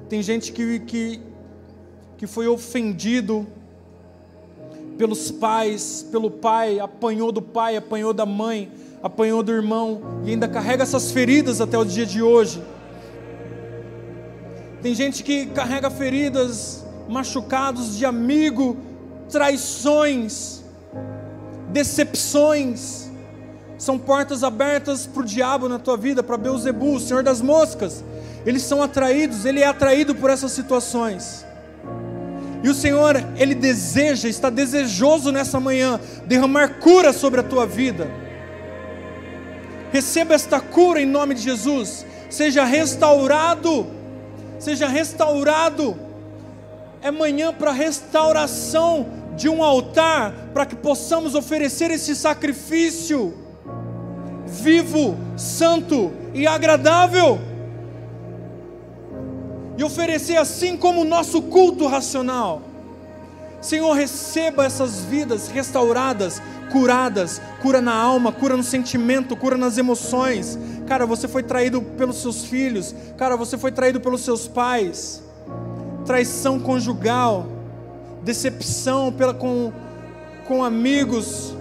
[0.08, 1.20] Tem gente que, que,
[2.16, 3.46] que foi ofendido
[4.96, 8.72] pelos pais, pelo pai, apanhou do pai, apanhou da mãe,
[9.02, 12.62] apanhou do irmão e ainda carrega essas feridas até o dia de hoje.
[14.80, 18.87] Tem gente que carrega feridas, machucados de amigo,
[19.30, 20.62] traições,
[21.70, 23.08] decepções.
[23.78, 28.04] São portas abertas para o diabo na tua vida, para Beuzebu, o Senhor das moscas.
[28.44, 31.46] Eles são atraídos, ele é atraído por essas situações.
[32.62, 38.10] E o Senhor, Ele deseja, está desejoso nessa manhã, derramar cura sobre a tua vida.
[39.92, 42.04] Receba esta cura em nome de Jesus.
[42.28, 43.86] Seja restaurado,
[44.58, 45.96] seja restaurado.
[47.02, 49.06] É manhã para restauração
[49.36, 53.34] de um altar, para que possamos oferecer esse sacrifício
[54.46, 57.38] vivo, santo e agradável
[59.76, 62.62] e oferecer assim como o nosso culto racional.
[63.60, 66.42] Senhor, receba essas vidas restauradas,
[66.72, 70.58] curadas, cura na alma, cura no sentimento, cura nas emoções.
[70.86, 75.22] Cara, você foi traído pelos seus filhos, cara, você foi traído pelos seus pais.
[76.08, 77.44] Traição conjugal,
[78.22, 79.70] decepção pela, com,
[80.46, 81.54] com amigos,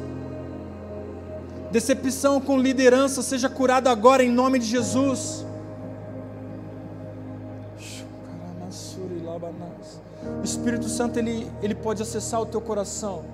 [1.70, 5.46] decepção com liderança, seja curada agora em nome de Jesus.
[10.40, 13.26] O Espírito Santo ele, ele pode acessar o teu coração.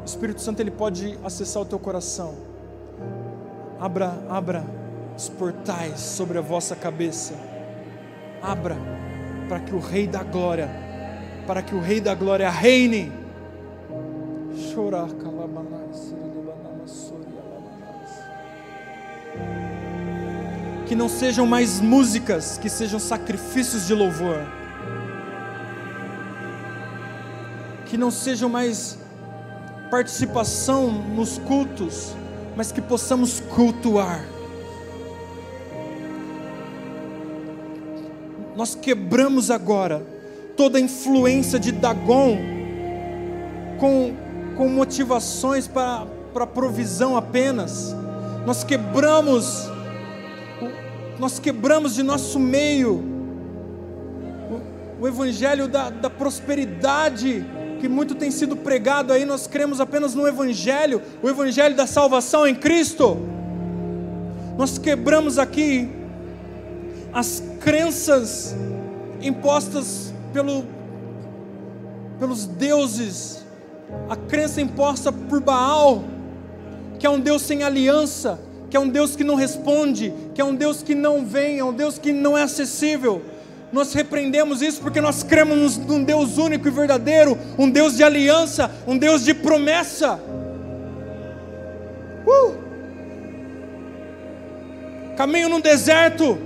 [0.00, 2.36] O Espírito Santo ele pode acessar o teu coração.
[3.78, 4.81] Abra, abra
[5.16, 7.34] os portais sobre a vossa cabeça.
[8.42, 8.76] Abra
[9.48, 10.70] para que o Rei da Glória,
[11.46, 13.12] para que o Rei da Glória reine.
[14.72, 15.08] Chorar,
[20.92, 24.36] que não sejam mais músicas, que sejam sacrifícios de louvor.
[27.86, 28.98] Que não sejam mais
[29.90, 32.14] participação nos cultos,
[32.54, 34.22] mas que possamos cultuar.
[38.56, 40.02] Nós quebramos agora
[40.56, 42.38] toda a influência de Dagon
[43.78, 44.14] com,
[44.56, 47.94] com motivações para, para provisão apenas.
[48.46, 49.70] Nós quebramos
[51.18, 52.94] nós quebramos de nosso meio
[54.98, 57.44] o, o evangelho da, da prosperidade
[57.82, 62.46] que muito tem sido pregado aí, nós cremos apenas no Evangelho, o Evangelho da salvação
[62.46, 63.18] em Cristo.
[64.56, 65.90] Nós quebramos aqui
[67.12, 68.56] as crenças
[69.20, 70.64] impostas pelo,
[72.18, 73.44] pelos deuses,
[74.08, 76.04] a crença imposta por Baal,
[76.98, 78.40] que é um Deus sem aliança,
[78.70, 81.64] que é um Deus que não responde, que é um Deus que não vem, é
[81.64, 83.20] um Deus que não é acessível.
[83.70, 88.70] Nós repreendemos isso porque nós cremos num Deus único e verdadeiro, um Deus de aliança,
[88.86, 90.18] um Deus de promessa.
[92.26, 92.54] Uh!
[95.16, 96.38] Caminho no deserto,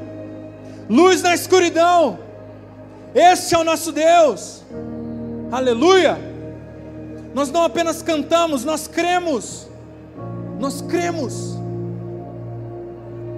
[0.89, 2.19] luz na escuridão.
[3.15, 4.63] Esse é o nosso Deus.
[5.51, 6.19] Aleluia!
[7.35, 9.69] Nós não apenas cantamos, nós cremos.
[10.59, 11.57] Nós cremos.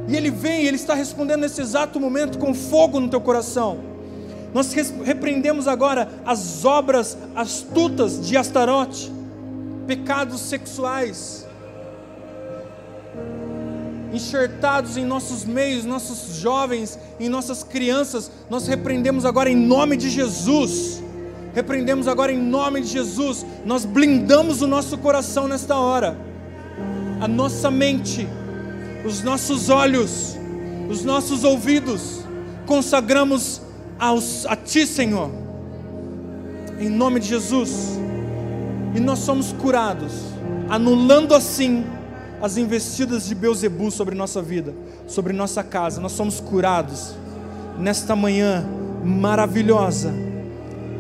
[0.07, 3.81] E Ele vem, Ele está respondendo nesse exato momento com fogo no teu coração.
[4.55, 9.13] Nós repreendemos agora as obras astutas de Astarote.
[9.87, 11.48] pecados sexuais
[14.13, 20.09] enxertados em nossos meios, nossos jovens, em nossas crianças, nós repreendemos agora em nome de
[20.09, 21.03] Jesus.
[21.55, 23.45] Repreendemos agora em nome de Jesus.
[23.65, 26.17] Nós blindamos o nosso coração nesta hora,
[27.21, 28.27] a nossa mente,
[29.05, 30.37] os nossos olhos,
[30.89, 32.23] os nossos ouvidos,
[32.67, 33.61] consagramos
[33.99, 35.31] aos, a Ti, Senhor,
[36.79, 37.99] em nome de Jesus,
[38.95, 40.13] e nós somos curados,
[40.69, 41.85] anulando assim
[42.41, 44.75] as investidas de Beuzebu sobre nossa vida,
[45.07, 46.01] sobre nossa casa.
[46.01, 47.15] Nós somos curados
[47.79, 48.65] nesta manhã
[49.05, 50.13] maravilhosa.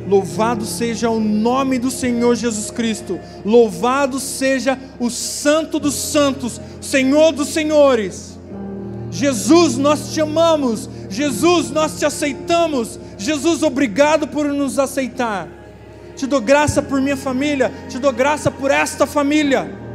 [0.08, 3.20] Louvado seja o nome do Senhor Jesus Cristo.
[3.44, 8.38] Louvado seja o Santo dos Santos, Senhor dos Senhores.
[9.10, 10.88] Jesus, nós te amamos.
[11.10, 12.98] Jesus, nós te aceitamos.
[13.18, 15.48] Jesus, obrigado por nos aceitar.
[16.16, 19.87] Te dou graça por minha família, te dou graça por esta família.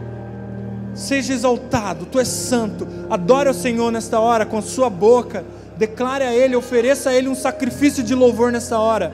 [0.94, 2.88] Seja exaltado, tu és santo.
[3.10, 5.44] Adore o Senhor nesta hora com sua boca.
[5.78, 9.12] Declare a Ele, ofereça a Ele um sacrifício de louvor nesta hora.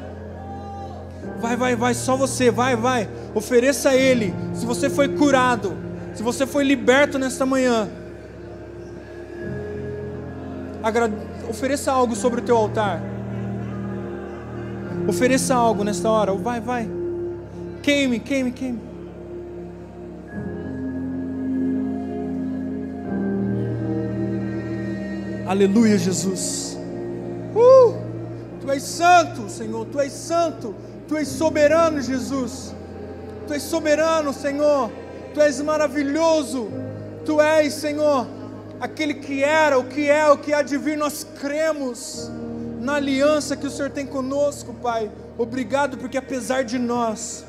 [1.39, 3.09] Vai, vai, vai, só você, vai, vai.
[3.33, 4.33] Ofereça a Ele.
[4.53, 5.73] Se você foi curado,
[6.13, 7.87] se você foi liberto nesta manhã,
[11.49, 13.01] ofereça algo sobre o teu altar.
[15.07, 16.33] Ofereça algo nesta hora.
[16.33, 16.89] Vai, vai.
[17.81, 18.88] Queime, queime, queime.
[25.49, 26.77] Aleluia, Jesus.
[27.55, 27.97] Uh,
[28.61, 29.83] tu és santo, Senhor.
[29.87, 30.75] Tu és santo.
[31.07, 32.75] Tu és soberano, Jesus.
[33.47, 34.91] Tu és soberano, Senhor.
[35.33, 36.67] Tu és maravilhoso.
[37.25, 38.27] Tu és, Senhor,
[38.79, 40.95] aquele que era, o que é, o que há de vir.
[40.95, 42.29] Nós cremos
[42.79, 45.09] na aliança que o Senhor tem conosco, Pai.
[45.35, 47.43] Obrigado, porque apesar de nós,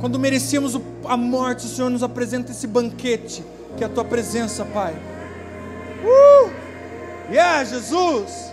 [0.00, 3.44] quando merecíamos a morte, o Senhor nos apresenta esse banquete,
[3.76, 4.94] que é a tua presença, Pai.
[6.04, 6.50] Uh!
[7.30, 8.52] Yeah, Jesus!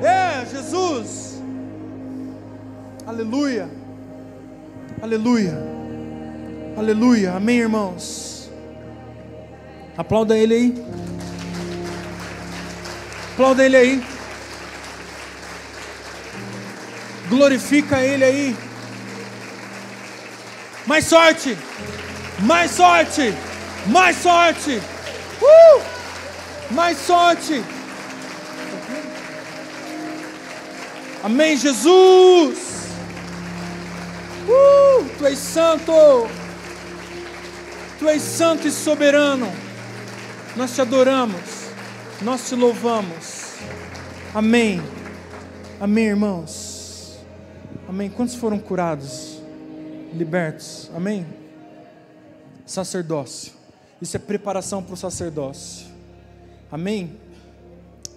[0.00, 1.40] Yeah, Jesus!
[3.06, 3.68] Aleluia!
[5.00, 5.54] Aleluia!
[6.76, 7.32] Aleluia!
[7.32, 8.50] Amém, irmãos?
[9.96, 10.86] Aplauda ele aí.
[13.32, 14.04] Aplauda ele aí.
[17.30, 18.56] Glorifica ele aí.
[20.86, 21.56] Mais sorte!
[22.40, 23.32] Mais sorte!
[23.86, 24.82] Mais sorte!
[25.40, 25.93] Uh!
[26.74, 27.62] Mais sorte.
[31.22, 32.58] Amém, Jesus.
[34.46, 35.92] Uh, tu és santo.
[37.98, 39.50] Tu és santo e soberano.
[40.56, 41.64] Nós te adoramos.
[42.20, 43.54] Nós te louvamos.
[44.34, 44.82] Amém.
[45.80, 47.18] Amém, irmãos.
[47.88, 48.10] Amém.
[48.10, 49.40] Quantos foram curados?
[50.12, 50.90] Libertos?
[50.94, 51.26] Amém?
[52.66, 53.52] Sacerdócio.
[54.02, 55.93] Isso é preparação para o sacerdócio.
[56.74, 57.16] Amém?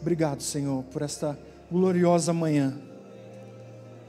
[0.01, 1.37] Obrigado, Senhor, por esta
[1.71, 2.75] gloriosa manhã.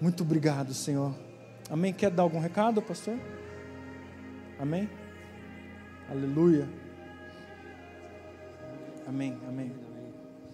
[0.00, 1.14] Muito obrigado, Senhor.
[1.68, 1.92] Amém?
[1.92, 3.18] Quer dar algum recado, pastor?
[4.58, 4.88] Amém?
[6.08, 6.66] Aleluia.
[9.06, 9.87] Amém, amém.